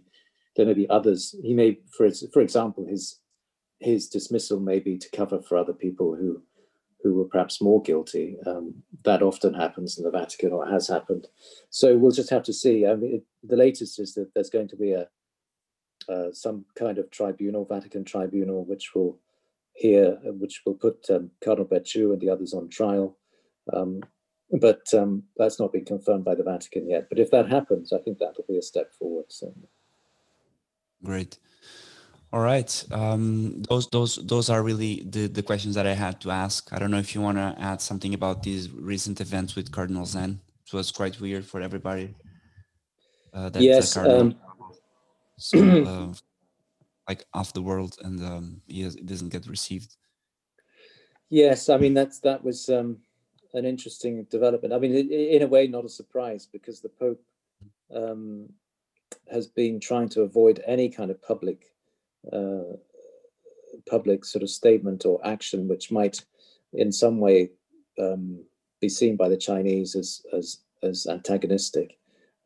there 0.54 0.66
may 0.66 0.74
be 0.74 0.88
others. 0.90 1.34
He 1.42 1.54
may, 1.54 1.78
for 1.96 2.08
for 2.32 2.42
example, 2.42 2.86
his 2.86 3.20
his 3.80 4.08
dismissal 4.08 4.60
may 4.60 4.78
be 4.78 4.98
to 4.98 5.10
cover 5.10 5.40
for 5.40 5.56
other 5.56 5.72
people 5.72 6.14
who 6.14 6.42
who 7.02 7.14
were 7.14 7.24
perhaps 7.24 7.60
more 7.60 7.82
guilty. 7.82 8.36
Um, 8.46 8.82
that 9.04 9.22
often 9.22 9.54
happens 9.54 9.98
in 9.98 10.04
the 10.04 10.10
Vatican 10.10 10.52
or 10.52 10.66
has 10.68 10.88
happened. 10.88 11.26
So 11.70 11.96
we'll 11.96 12.12
just 12.12 12.30
have 12.30 12.44
to 12.44 12.52
see. 12.52 12.86
I 12.86 12.94
mean, 12.94 13.14
it, 13.16 13.24
the 13.42 13.56
latest 13.56 13.98
is 13.98 14.14
that 14.14 14.32
there's 14.34 14.50
going 14.50 14.68
to 14.68 14.76
be 14.76 14.92
a 14.92 15.08
uh, 16.08 16.32
some 16.32 16.64
kind 16.74 16.98
of 16.98 17.10
tribunal, 17.10 17.64
Vatican 17.64 18.04
tribunal, 18.04 18.64
which 18.64 18.94
will 18.94 19.18
hear, 19.74 20.18
which 20.24 20.62
will 20.66 20.74
put 20.74 21.06
um, 21.10 21.30
Cardinal 21.42 21.68
Becciu 21.68 22.12
and 22.12 22.20
the 22.20 22.30
others 22.30 22.54
on 22.54 22.68
trial. 22.68 23.16
Um, 23.72 24.02
but 24.60 24.82
um, 24.92 25.22
that's 25.36 25.58
not 25.58 25.72
been 25.72 25.84
confirmed 25.84 26.24
by 26.24 26.34
the 26.34 26.42
Vatican 26.42 26.88
yet. 26.88 27.08
But 27.08 27.18
if 27.18 27.30
that 27.30 27.48
happens, 27.48 27.92
I 27.92 27.98
think 27.98 28.18
that 28.18 28.34
will 28.36 28.44
be 28.48 28.58
a 28.58 28.62
step 28.62 28.92
forward. 28.92 29.26
So. 29.28 29.54
Great. 31.04 31.38
All 32.32 32.40
right. 32.40 32.84
Um, 32.90 33.62
those 33.68 33.88
those 33.88 34.16
those 34.16 34.48
are 34.48 34.62
really 34.62 35.02
the, 35.06 35.26
the 35.26 35.42
questions 35.42 35.74
that 35.74 35.86
I 35.86 35.92
had 35.92 36.20
to 36.22 36.30
ask. 36.30 36.72
I 36.72 36.78
don't 36.78 36.90
know 36.90 36.98
if 36.98 37.14
you 37.14 37.20
want 37.20 37.36
to 37.36 37.54
add 37.58 37.80
something 37.82 38.14
about 38.14 38.42
these 38.42 38.70
recent 38.70 39.20
events 39.20 39.54
with 39.54 39.70
Cardinal 39.70 40.06
Zen. 40.06 40.40
It 40.66 40.72
was 40.72 40.90
quite 40.90 41.20
weird 41.20 41.44
for 41.44 41.60
everybody. 41.60 42.14
Uh, 43.34 43.50
yes. 43.54 43.96
Um, 43.96 44.36
so, 45.36 45.58
uh, 45.86 46.14
like 47.08 47.24
off 47.34 47.52
the 47.52 47.62
world 47.62 47.96
and 48.02 48.24
um, 48.24 48.62
he, 48.66 48.82
has, 48.82 48.94
doesn't 48.94 49.30
get 49.30 49.46
received. 49.46 49.96
Yes, 51.28 51.68
I 51.68 51.76
mean 51.76 51.94
that's 51.94 52.20
that 52.20 52.42
was 52.42 52.68
um, 52.68 52.98
an 53.54 53.64
interesting 53.64 54.24
development. 54.24 54.72
I 54.72 54.78
mean, 54.78 54.94
in 55.10 55.42
a 55.42 55.46
way, 55.46 55.66
not 55.66 55.84
a 55.84 55.88
surprise 55.88 56.48
because 56.50 56.80
the 56.80 56.88
Pope 56.88 57.22
um, 57.94 58.48
has 59.30 59.46
been 59.46 59.80
trying 59.80 60.08
to 60.10 60.22
avoid 60.22 60.62
any 60.66 60.88
kind 60.88 61.10
of 61.10 61.20
public, 61.22 61.71
uh, 62.30 62.76
public 63.88 64.24
sort 64.24 64.42
of 64.42 64.50
statement 64.50 65.04
or 65.04 65.24
action 65.26 65.68
which 65.68 65.90
might, 65.90 66.24
in 66.72 66.92
some 66.92 67.18
way, 67.18 67.50
um, 67.98 68.44
be 68.80 68.88
seen 68.88 69.16
by 69.16 69.28
the 69.28 69.36
Chinese 69.36 69.94
as 69.96 70.22
as 70.32 70.58
as 70.82 71.06
antagonistic. 71.06 71.98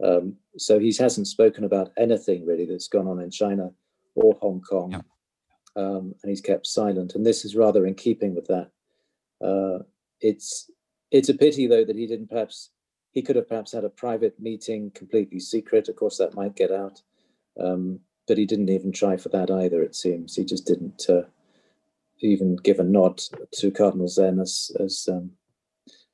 Um, 0.04 0.36
so 0.58 0.78
he 0.78 0.92
hasn't 0.98 1.26
spoken 1.26 1.64
about 1.64 1.92
anything 1.96 2.44
really 2.46 2.66
that's 2.66 2.88
gone 2.88 3.08
on 3.08 3.20
in 3.20 3.30
China 3.30 3.70
or 4.14 4.34
Hong 4.40 4.60
Kong. 4.60 4.92
Yeah. 4.92 5.00
Um, 5.74 6.14
and 6.22 6.30
he's 6.30 6.40
kept 6.40 6.66
silent. 6.66 7.14
And 7.14 7.24
this 7.24 7.44
is 7.44 7.56
rather 7.56 7.86
in 7.86 7.94
keeping 7.94 8.34
with 8.34 8.46
that. 8.46 8.70
Uh, 9.44 9.84
it's 10.20 10.70
it's 11.10 11.28
a 11.28 11.34
pity 11.34 11.66
though 11.66 11.84
that 11.84 11.96
he 11.96 12.06
didn't 12.06 12.28
perhaps 12.30 12.70
he 13.12 13.22
could 13.22 13.36
have 13.36 13.48
perhaps 13.48 13.72
had 13.72 13.84
a 13.84 13.88
private 13.88 14.38
meeting 14.38 14.90
completely 14.94 15.40
secret. 15.40 15.88
Of 15.88 15.96
course, 15.96 16.18
that 16.18 16.34
might 16.34 16.56
get 16.56 16.70
out, 16.70 17.00
um, 17.58 18.00
but 18.26 18.38
he 18.38 18.46
didn't 18.46 18.70
even 18.70 18.92
try 18.92 19.16
for 19.16 19.28
that 19.30 19.50
either. 19.50 19.82
It 19.82 19.94
seems 19.94 20.34
he 20.34 20.44
just 20.44 20.66
didn't 20.66 21.06
uh, 21.08 21.22
even 22.20 22.56
give 22.56 22.78
a 22.78 22.84
nod 22.84 23.22
to 23.54 23.70
Cardinal 23.70 24.08
Zen, 24.08 24.40
as 24.40 24.70
as 24.80 25.08
um, 25.10 25.32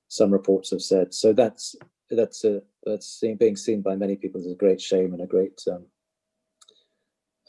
some 0.09 0.31
reports 0.31 0.71
have 0.71 0.83
said. 0.83 1.15
So 1.15 1.33
that's 1.33 1.77
that's 2.11 2.45
a, 2.45 2.63
that's 2.85 3.23
being 3.39 3.57
seen 3.57 3.81
by 3.81 3.97
many 3.97 4.17
people 4.17 4.41
as 4.41 4.47
a 4.47 4.55
great 4.55 4.81
shame 4.81 5.13
and 5.13 5.23
a 5.23 5.27
great 5.27 5.63
um, 5.71 5.87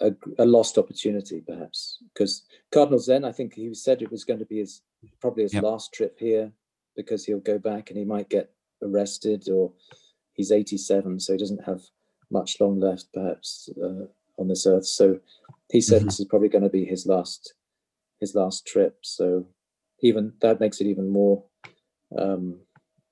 a, 0.02 0.12
a 0.40 0.46
lost 0.46 0.78
opportunity, 0.78 1.42
perhaps, 1.42 1.98
because 2.14 2.44
Cardinal 2.72 3.00
Zen, 3.00 3.26
I 3.26 3.32
think 3.32 3.54
he 3.54 3.74
said 3.74 4.02
it 4.02 4.12
was 4.12 4.24
going 4.24 4.40
to 4.40 4.46
be 4.46 4.60
his 4.60 4.82
probably 5.20 5.44
his 5.44 5.54
yep. 5.54 5.64
last 5.64 5.94
trip 5.94 6.18
here 6.20 6.52
because 6.96 7.26
he'll 7.26 7.40
go 7.40 7.58
back 7.58 7.90
and 7.90 7.98
he 7.98 8.06
might 8.06 8.30
get 8.30 8.52
arrested 8.82 9.50
or 9.50 9.72
he's 10.34 10.52
87, 10.52 11.20
so 11.20 11.34
he 11.34 11.40
doesn't 11.40 11.66
have 11.66 11.82
much 12.32 12.60
long 12.60 12.80
left, 12.80 13.06
perhaps, 13.14 13.70
uh, 13.84 14.06
on 14.38 14.48
this 14.48 14.66
earth. 14.66 14.86
So 14.86 15.20
he 15.70 15.82
said 15.82 16.00
mm-hmm. 16.00 16.08
this 16.08 16.20
is 16.20 16.26
probably 16.26 16.50
going 16.50 16.64
to 16.64 16.70
be 16.70 16.86
his 16.86 17.06
last 17.06 17.54
his 18.20 18.36
last 18.36 18.66
trip. 18.66 18.98
So 19.02 19.46
even 20.02 20.34
that 20.42 20.60
makes 20.60 20.82
it 20.82 20.88
even 20.88 21.10
more 21.10 21.44
um, 22.18 22.60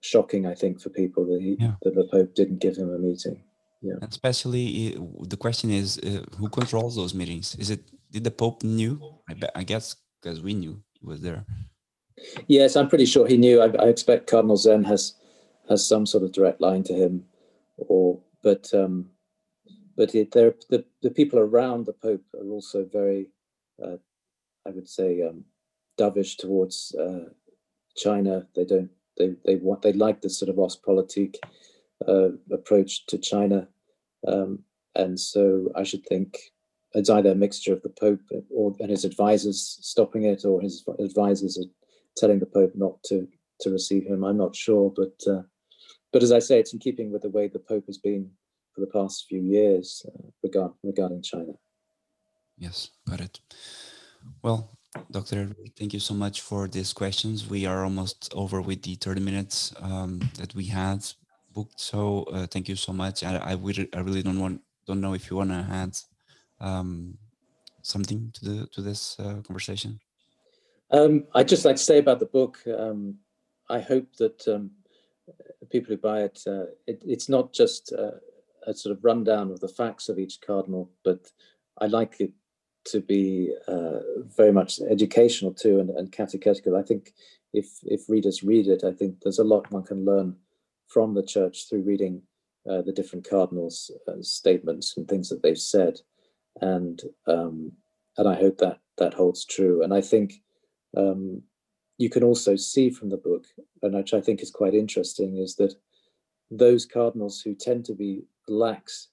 shocking, 0.01 0.45
I 0.45 0.55
think, 0.55 0.81
for 0.81 0.89
people 0.89 1.25
that 1.25 1.41
he 1.41 1.57
yeah. 1.60 1.73
that 1.84 1.95
the 1.95 2.07
Pope 2.12 2.34
didn't 2.36 2.60
give 2.60 2.75
him 2.75 2.93
a 2.93 2.97
meeting 2.97 3.43
yeah 3.81 3.95
especially 4.03 4.97
the 5.21 5.38
question 5.38 5.71
is 5.71 5.97
uh, 5.99 6.23
who 6.38 6.47
controls 6.49 6.95
those 6.95 7.13
meetings 7.13 7.55
is 7.55 7.69
it 7.69 7.81
did 8.12 8.23
the 8.23 8.31
pope 8.31 8.63
knew 8.63 9.01
i, 9.29 9.34
bet, 9.34 9.51
I 9.55 9.63
guess 9.63 9.95
because 10.21 10.41
we 10.41 10.53
knew 10.53 10.81
he 10.99 11.05
was 11.05 11.21
there 11.21 11.45
yes 12.47 12.75
i'm 12.75 12.88
pretty 12.88 13.05
sure 13.05 13.27
he 13.27 13.38
knew 13.38 13.62
I, 13.62 13.65
I, 13.79 13.88
expect 13.88 14.29
cardinal 14.29 14.57
zen 14.57 14.84
has 14.84 15.15
has 15.67 15.86
some 15.86 16.05
sort 16.05 16.23
of 16.23 16.31
direct 16.31 16.62
line 16.62 16.84
to 16.84 16.93
him 16.93 17.25
or 17.77 18.19
but 18.43 18.71
um 18.73 19.10
but 19.95 20.15
it, 20.15 20.32
the, 20.32 20.86
the 21.01 21.12
people 21.12 21.39
around 21.39 21.86
the 21.86 21.93
pope 21.93 22.23
are 22.34 22.49
also 22.49 22.88
very 22.91 23.30
uh, 23.84 23.97
i 24.67 24.69
would 24.69 24.88
say 24.88 25.21
um 25.21 25.43
dovish 25.99 26.38
towards 26.38 26.95
uh, 26.99 27.25
china 27.95 28.47
they 28.56 28.65
don't 28.65 28.91
they 29.17 29.36
they 29.45 29.56
want 29.56 29.82
they 29.82 29.93
like 29.93 30.21
the 30.21 30.30
sort 30.30 30.49
of 30.49 30.56
ostpolitik 30.56 31.36
uh, 32.08 32.30
approach 32.51 33.06
to 33.08 33.17
China. 33.17 33.67
Um, 34.27 34.60
and 34.95 35.19
so 35.19 35.71
I 35.75 35.84
should 35.84 36.06
think 36.06 36.38
it's 36.93 37.10
either 37.10 37.32
a 37.32 37.36
mixture 37.36 37.73
of 37.73 37.82
the 37.82 37.89
Pope 37.89 38.21
or 38.49 38.75
and 38.80 38.89
his 38.89 39.06
advisors 39.06 39.77
stopping 39.82 40.23
it, 40.23 40.43
or 40.45 40.62
his 40.62 40.84
advisors 40.99 41.58
are 41.58 41.69
telling 42.17 42.39
the 42.39 42.45
Pope 42.45 42.73
not 42.75 43.01
to 43.04 43.27
to 43.62 43.69
receive 43.69 44.06
him. 44.06 44.23
I'm 44.23 44.38
not 44.38 44.56
sure, 44.56 44.91
but 44.95 45.32
uh, 45.32 45.43
but 46.12 46.23
as 46.23 46.32
I 46.32 46.39
say, 46.39 46.60
it's 46.60 46.73
in 46.73 46.80
keeping 46.80 47.12
with 47.12 47.21
the 47.21 47.30
way 47.30 47.47
the 47.47 47.60
Pope 47.60 47.86
has 47.88 47.97
been 47.97 48.30
for 48.73 48.81
the 48.81 48.88
past 48.88 49.25
few 49.27 49.41
years 49.41 50.05
uh, 50.07 50.27
regard, 50.43 50.71
regarding 50.84 51.21
China. 51.21 51.53
Yes, 52.57 52.91
got 53.10 53.21
it. 53.21 53.39
Well, 54.43 54.77
Doctor, 55.10 55.55
thank 55.77 55.93
you 55.93 55.99
so 55.99 56.13
much 56.13 56.41
for 56.41 56.67
these 56.67 56.93
questions. 56.93 57.49
We 57.49 57.65
are 57.65 57.84
almost 57.84 58.31
over 58.36 58.62
with 58.62 58.81
the 58.84 58.95
30 58.95 59.21
minutes 59.21 59.73
um, 59.79 60.19
that 60.38 60.53
we 60.53 60.65
had 60.65 61.05
booked. 61.53 61.79
So 61.79 62.23
uh, 62.23 62.47
thank 62.47 62.69
you 62.69 62.75
so 62.75 62.93
much. 62.93 63.23
I 63.23 63.38
I, 63.38 63.51
I 63.51 63.99
really 64.01 64.23
don't 64.23 64.39
want 64.39 64.62
don't 64.86 65.01
know 65.01 65.13
if 65.13 65.29
you 65.29 65.38
want 65.38 65.51
to 65.51 65.65
add 65.69 65.97
um, 66.60 67.17
something 67.81 68.31
to 68.34 68.45
the 68.45 68.67
to 68.67 68.81
this 68.81 69.19
uh, 69.19 69.41
conversation? 69.45 69.99
Um, 70.91 71.25
I'd 71.34 71.47
just 71.47 71.65
like 71.65 71.77
to 71.77 71.84
say 71.84 71.97
about 71.97 72.19
the 72.19 72.25
book. 72.25 72.60
Um, 72.67 73.17
I 73.69 73.79
hope 73.79 74.15
that 74.17 74.47
um, 74.47 74.71
people 75.69 75.93
who 75.93 75.97
buy 75.97 76.21
it, 76.21 76.41
uh, 76.47 76.65
it 76.88 77.01
it's 77.05 77.29
not 77.29 77.53
just 77.53 77.93
uh, 77.97 78.12
a 78.67 78.74
sort 78.74 78.95
of 78.95 79.04
rundown 79.04 79.52
of 79.52 79.60
the 79.60 79.67
facts 79.67 80.10
of 80.10 80.19
each 80.19 80.39
cardinal, 80.45 80.91
but 81.04 81.32
I 81.80 81.88
like 81.88 82.19
it 82.19 82.32
to 82.86 83.00
be 83.00 83.54
uh, 83.67 84.00
very 84.38 84.52
much 84.52 84.80
educational 84.80 85.54
too 85.54 85.80
and, 85.80 85.89
and 85.91 86.12
catechetical. 86.12 86.76
I 86.76 86.84
think 86.84 87.13
if 87.54 87.80
if 87.84 88.10
readers 88.10 88.43
read 88.43 88.67
it, 88.67 88.84
I 88.84 88.91
think 88.91 89.21
there's 89.21 89.39
a 89.39 89.43
lot 89.43 89.71
one 89.71 89.84
can 89.84 90.06
learn 90.06 90.36
from 90.88 91.13
the 91.13 91.24
church 91.24 91.67
through 91.67 91.84
reading 91.84 92.21
uh, 92.69 92.82
the 92.82 92.91
different 92.91 93.28
cardinals' 93.30 93.91
uh, 94.08 94.21
statements 94.21 94.97
and 94.97 95.08
things 95.08 95.30
that 95.30 95.41
they've 95.41 95.58
said, 95.58 96.00
and 96.62 97.02
um, 97.28 97.71
and 98.17 98.28
I 98.28 98.36
hope 98.36 98.58
that 98.60 98.80
that 98.97 99.13
holds 99.13 99.45
true. 99.45 99.84
And 99.84 99.93
I 99.93 100.02
think 100.02 100.41
um, 100.95 101.43
you 101.97 102.10
can 102.10 102.24
also 102.24 102.56
see 102.56 102.89
from 102.89 103.10
the 103.10 103.17
book, 103.17 103.45
and 103.82 103.93
which 103.93 104.13
I 104.13 104.21
think 104.21 104.41
is 104.41 104.52
quite 104.52 104.74
interesting, 104.74 105.38
is 105.38 105.56
that 105.56 105.76
those 106.50 106.86
cardinals 106.86 107.41
who 107.41 107.56
tend 107.56 107.86
to 107.86 107.93
be 107.93 108.24
lax 108.51 109.09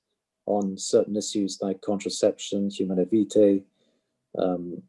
on 0.46 0.76
certain 0.76 1.16
issues 1.16 1.58
like 1.60 1.80
contraception, 1.82 2.70
humanae 2.70 3.04
vitae, 3.04 3.62
um, 4.38 4.82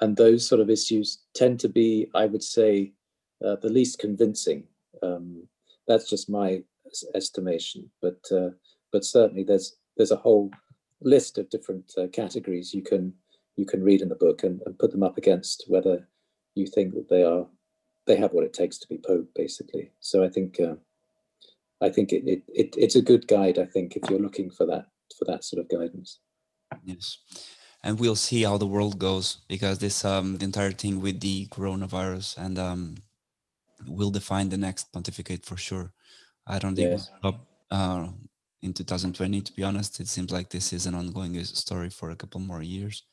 and 0.00 0.16
those 0.16 0.46
sort 0.46 0.60
of 0.60 0.70
issues 0.70 1.22
tend 1.34 1.60
to 1.60 1.68
be, 1.68 2.08
I 2.14 2.26
would 2.26 2.42
say, 2.42 2.92
uh, 3.44 3.56
the 3.56 3.68
least 3.68 3.98
convincing. 3.98 4.64
Um, 5.02 5.46
that's 5.86 6.08
just 6.08 6.30
my 6.30 6.62
estimation, 7.14 7.90
but 8.00 8.20
uh, 8.30 8.50
but 8.92 9.04
certainly 9.04 9.44
there's 9.44 9.76
there's 9.96 10.10
a 10.10 10.16
whole 10.16 10.50
list 11.00 11.38
of 11.38 11.50
different 11.50 11.92
uh, 11.98 12.06
categories 12.08 12.72
you 12.72 12.82
can 12.82 13.12
you 13.56 13.66
can 13.66 13.82
read 13.82 14.00
in 14.00 14.08
the 14.08 14.14
book 14.14 14.44
and, 14.44 14.62
and, 14.64 14.78
put 14.78 14.92
them 14.92 15.02
up 15.02 15.18
against 15.18 15.64
whether 15.68 16.08
you 16.54 16.66
think 16.66 16.94
that 16.94 17.08
they 17.08 17.22
are 17.22 17.46
they 18.06 18.16
have 18.16 18.32
what 18.32 18.44
it 18.44 18.52
takes 18.52 18.78
to 18.78 18.88
be 18.88 18.98
pope, 18.98 19.28
basically. 19.34 19.92
So 20.00 20.24
I 20.24 20.28
think 20.28 20.58
uh, 20.60 20.74
I 21.82 21.90
think 21.90 22.12
it, 22.12 22.22
it, 22.26 22.42
it 22.48 22.74
it's 22.76 22.96
a 22.96 23.02
good 23.02 23.26
guide. 23.26 23.58
I 23.58 23.66
think 23.66 23.96
if 23.96 24.08
you're 24.08 24.20
looking 24.20 24.50
for 24.50 24.66
that 24.66 24.86
for 25.18 25.24
that 25.26 25.44
sort 25.44 25.60
of 25.60 25.68
guidance. 25.68 26.20
Yes, 26.84 27.18
and 27.82 27.98
we'll 27.98 28.16
see 28.16 28.42
how 28.42 28.56
the 28.56 28.66
world 28.66 28.98
goes 28.98 29.38
because 29.48 29.78
this 29.78 30.04
um 30.04 30.38
the 30.38 30.44
entire 30.44 30.72
thing 30.72 31.00
with 31.00 31.20
the 31.20 31.46
coronavirus 31.48 32.38
and 32.38 32.58
um 32.58 32.96
will 33.86 34.10
define 34.10 34.48
the 34.48 34.56
next 34.56 34.92
pontificate 34.92 35.44
for 35.44 35.56
sure. 35.56 35.92
I 36.46 36.58
don't 36.58 36.74
think 36.74 36.90
yes. 36.90 37.10
up 37.22 37.46
uh, 37.70 38.08
in 38.62 38.72
2020. 38.72 39.40
To 39.40 39.52
be 39.52 39.62
honest, 39.62 40.00
it 40.00 40.08
seems 40.08 40.30
like 40.30 40.50
this 40.50 40.72
is 40.72 40.86
an 40.86 40.94
ongoing 40.94 41.42
story 41.44 41.90
for 41.90 42.10
a 42.10 42.16
couple 42.16 42.40
more 42.40 42.62
years. 42.62 43.04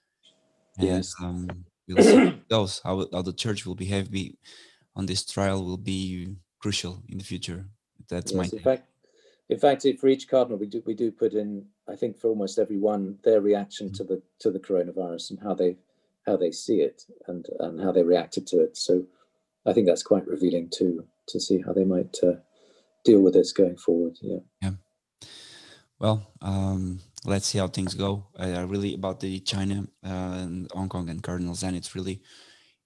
And, 0.78 0.88
yes. 0.88 1.14
Um, 1.22 1.66
we'll 1.88 2.04
see 2.04 2.18
how, 2.18 2.34
goes, 2.50 2.82
how, 2.84 3.08
how 3.12 3.22
the 3.22 3.34
church 3.34 3.66
will 3.66 3.76
behave 3.76 4.12
be, 4.12 4.38
on 4.96 5.06
this 5.06 5.26
trial 5.26 5.64
will 5.64 5.78
be 5.78 6.36
crucial 6.60 7.04
in 7.08 7.18
the 7.18 7.24
future. 7.24 7.66
That's 8.08 8.32
yes, 8.32 8.38
my. 8.38 8.58
In 8.58 8.64
fact, 8.64 8.88
in 9.50 9.60
fact, 9.60 9.86
for 10.00 10.08
each 10.08 10.28
cardinal, 10.30 10.58
we 10.58 10.68
do 10.68 10.82
we 10.86 10.94
do 10.94 11.12
put 11.12 11.34
in. 11.34 11.66
I 11.88 11.96
think 11.96 12.18
for 12.18 12.28
almost 12.28 12.60
every 12.60 12.78
one, 12.78 13.18
their 13.24 13.42
reaction 13.42 13.88
mm-hmm. 13.88 13.96
to 13.96 14.04
the 14.04 14.22
to 14.40 14.52
the 14.52 14.60
coronavirus 14.60 15.32
and 15.32 15.40
how 15.40 15.54
they 15.54 15.78
how 16.26 16.38
they 16.38 16.52
see 16.52 16.82
it 16.82 17.06
and 17.28 17.46
and 17.60 17.82
how 17.82 17.92
they 17.92 18.04
reacted 18.04 18.48
to 18.48 18.62
it. 18.62 18.78
So, 18.78 19.06
I 19.66 19.74
think 19.74 19.88
that's 19.88 20.04
quite 20.04 20.28
revealing 20.28 20.70
too 20.70 21.06
to 21.28 21.40
see 21.40 21.62
how 21.66 21.74
they 21.74 21.86
might 21.86 22.18
uh, 22.24 22.36
deal 23.04 23.22
with 23.22 23.34
this 23.34 23.52
going 23.52 23.78
forward. 23.78 24.18
Yeah. 24.22 24.40
Yeah. 24.62 24.72
Well, 26.00 26.32
um, 26.42 27.02
let's 27.26 27.48
see 27.48 27.58
how 27.58 27.68
things 27.68 27.94
go. 27.94 28.28
Uh, 28.38 28.66
really 28.68 28.94
about 28.94 29.20
the 29.20 29.40
China 29.42 29.88
uh, 30.06 30.38
and 30.44 30.72
Hong 30.72 30.90
Kong 30.90 31.10
and 31.10 31.22
Cardinals, 31.22 31.64
and 31.64 31.76
it's 31.76 31.94
really 31.94 32.22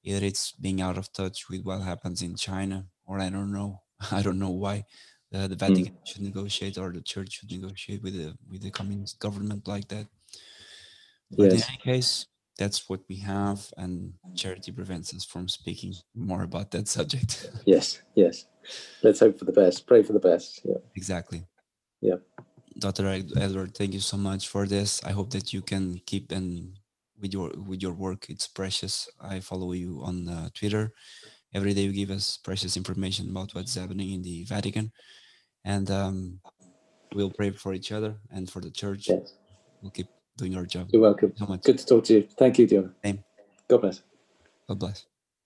either 0.04 0.26
it's 0.26 0.52
being 0.54 0.82
out 0.82 0.98
of 0.98 1.12
touch 1.14 1.50
with 1.50 1.64
what 1.64 1.82
happens 1.82 2.22
in 2.22 2.36
China, 2.36 2.88
or 3.06 3.20
I 3.20 3.30
don't 3.30 3.54
know. 3.54 3.82
I 4.12 4.22
don't 4.22 4.40
know 4.40 4.52
why 4.52 4.86
uh, 5.34 5.48
the 5.48 5.56
Vatican 5.56 5.94
mm. 5.94 6.08
should 6.08 6.22
negotiate 6.22 6.78
or 6.78 6.92
the 6.92 7.02
Church 7.02 7.40
should 7.40 7.52
negotiate 7.52 8.04
with 8.04 8.14
the 8.14 8.36
with 8.50 8.62
the 8.62 8.72
communist 8.72 9.20
government 9.20 9.68
like 9.68 9.88
that. 9.90 10.08
But 11.32 11.52
yes. 11.52 11.54
in 11.54 11.64
any 11.70 11.78
case, 11.84 12.28
that's 12.58 12.88
what 12.88 13.02
we 13.10 13.16
have, 13.18 13.66
and 13.78 14.14
charity 14.36 14.72
prevents 14.72 15.14
us 15.16 15.26
from 15.26 15.48
speaking 15.48 15.94
more 16.14 16.44
about 16.44 16.72
that 16.72 16.88
subject. 16.88 17.50
yes, 17.66 18.02
yes. 18.16 18.46
Let's 19.02 19.20
hope 19.20 19.40
for 19.40 19.46
the 19.46 19.52
best. 19.52 19.88
Pray 19.88 20.04
for 20.04 20.14
the 20.14 20.20
best. 20.20 20.62
Yeah. 20.64 20.78
Exactly. 20.96 21.44
Yeah. 22.02 22.18
Dr. 22.80 23.08
Edward, 23.08 23.76
thank 23.76 23.94
you 23.94 24.00
so 24.00 24.18
much 24.18 24.48
for 24.48 24.66
this. 24.66 25.04
I 25.04 25.12
hope 25.12 25.30
that 25.32 25.54
you 25.54 25.62
can 25.62 26.02
keep 26.06 26.32
and 26.32 26.78
with 27.20 27.34
your 27.34 27.52
with 27.68 27.82
your 27.82 27.94
work. 27.94 28.30
It's 28.30 28.48
precious. 28.48 29.10
I 29.20 29.40
follow 29.40 29.74
you 29.74 30.02
on 30.04 30.28
uh, 30.28 30.50
Twitter. 30.54 30.94
Every 31.54 31.74
day 31.74 31.82
you 31.82 31.94
give 31.94 32.10
us 32.10 32.38
precious 32.38 32.78
information 32.78 33.30
about 33.30 33.54
what's 33.54 33.76
happening 33.76 34.12
in 34.12 34.22
the 34.24 34.44
Vatican, 34.46 34.92
and 35.64 35.90
um, 35.92 36.40
we'll 37.14 37.30
pray 37.30 37.52
for 37.52 37.74
each 37.74 37.92
other 37.92 38.16
and 38.32 38.50
for 38.50 38.60
the 38.60 38.72
church. 38.72 39.08
Yes. 39.08 39.34
We'll 39.82 39.92
keep 39.92 40.08
doing 40.38 40.58
our 40.58 40.66
job. 40.66 40.90
You're 40.92 41.02
welcome. 41.02 41.34
so 41.36 41.46
much. 41.46 41.64
Good 41.64 41.78
to 41.80 41.86
talk 41.86 42.04
to 42.06 42.14
you. 42.14 42.28
Thank 42.38 42.58
you, 42.58 42.66
Dion. 42.66 42.96
Same. 43.04 43.24
God 43.70 43.82
bless. 43.82 44.02
God 44.68 44.80
bless. 44.80 45.06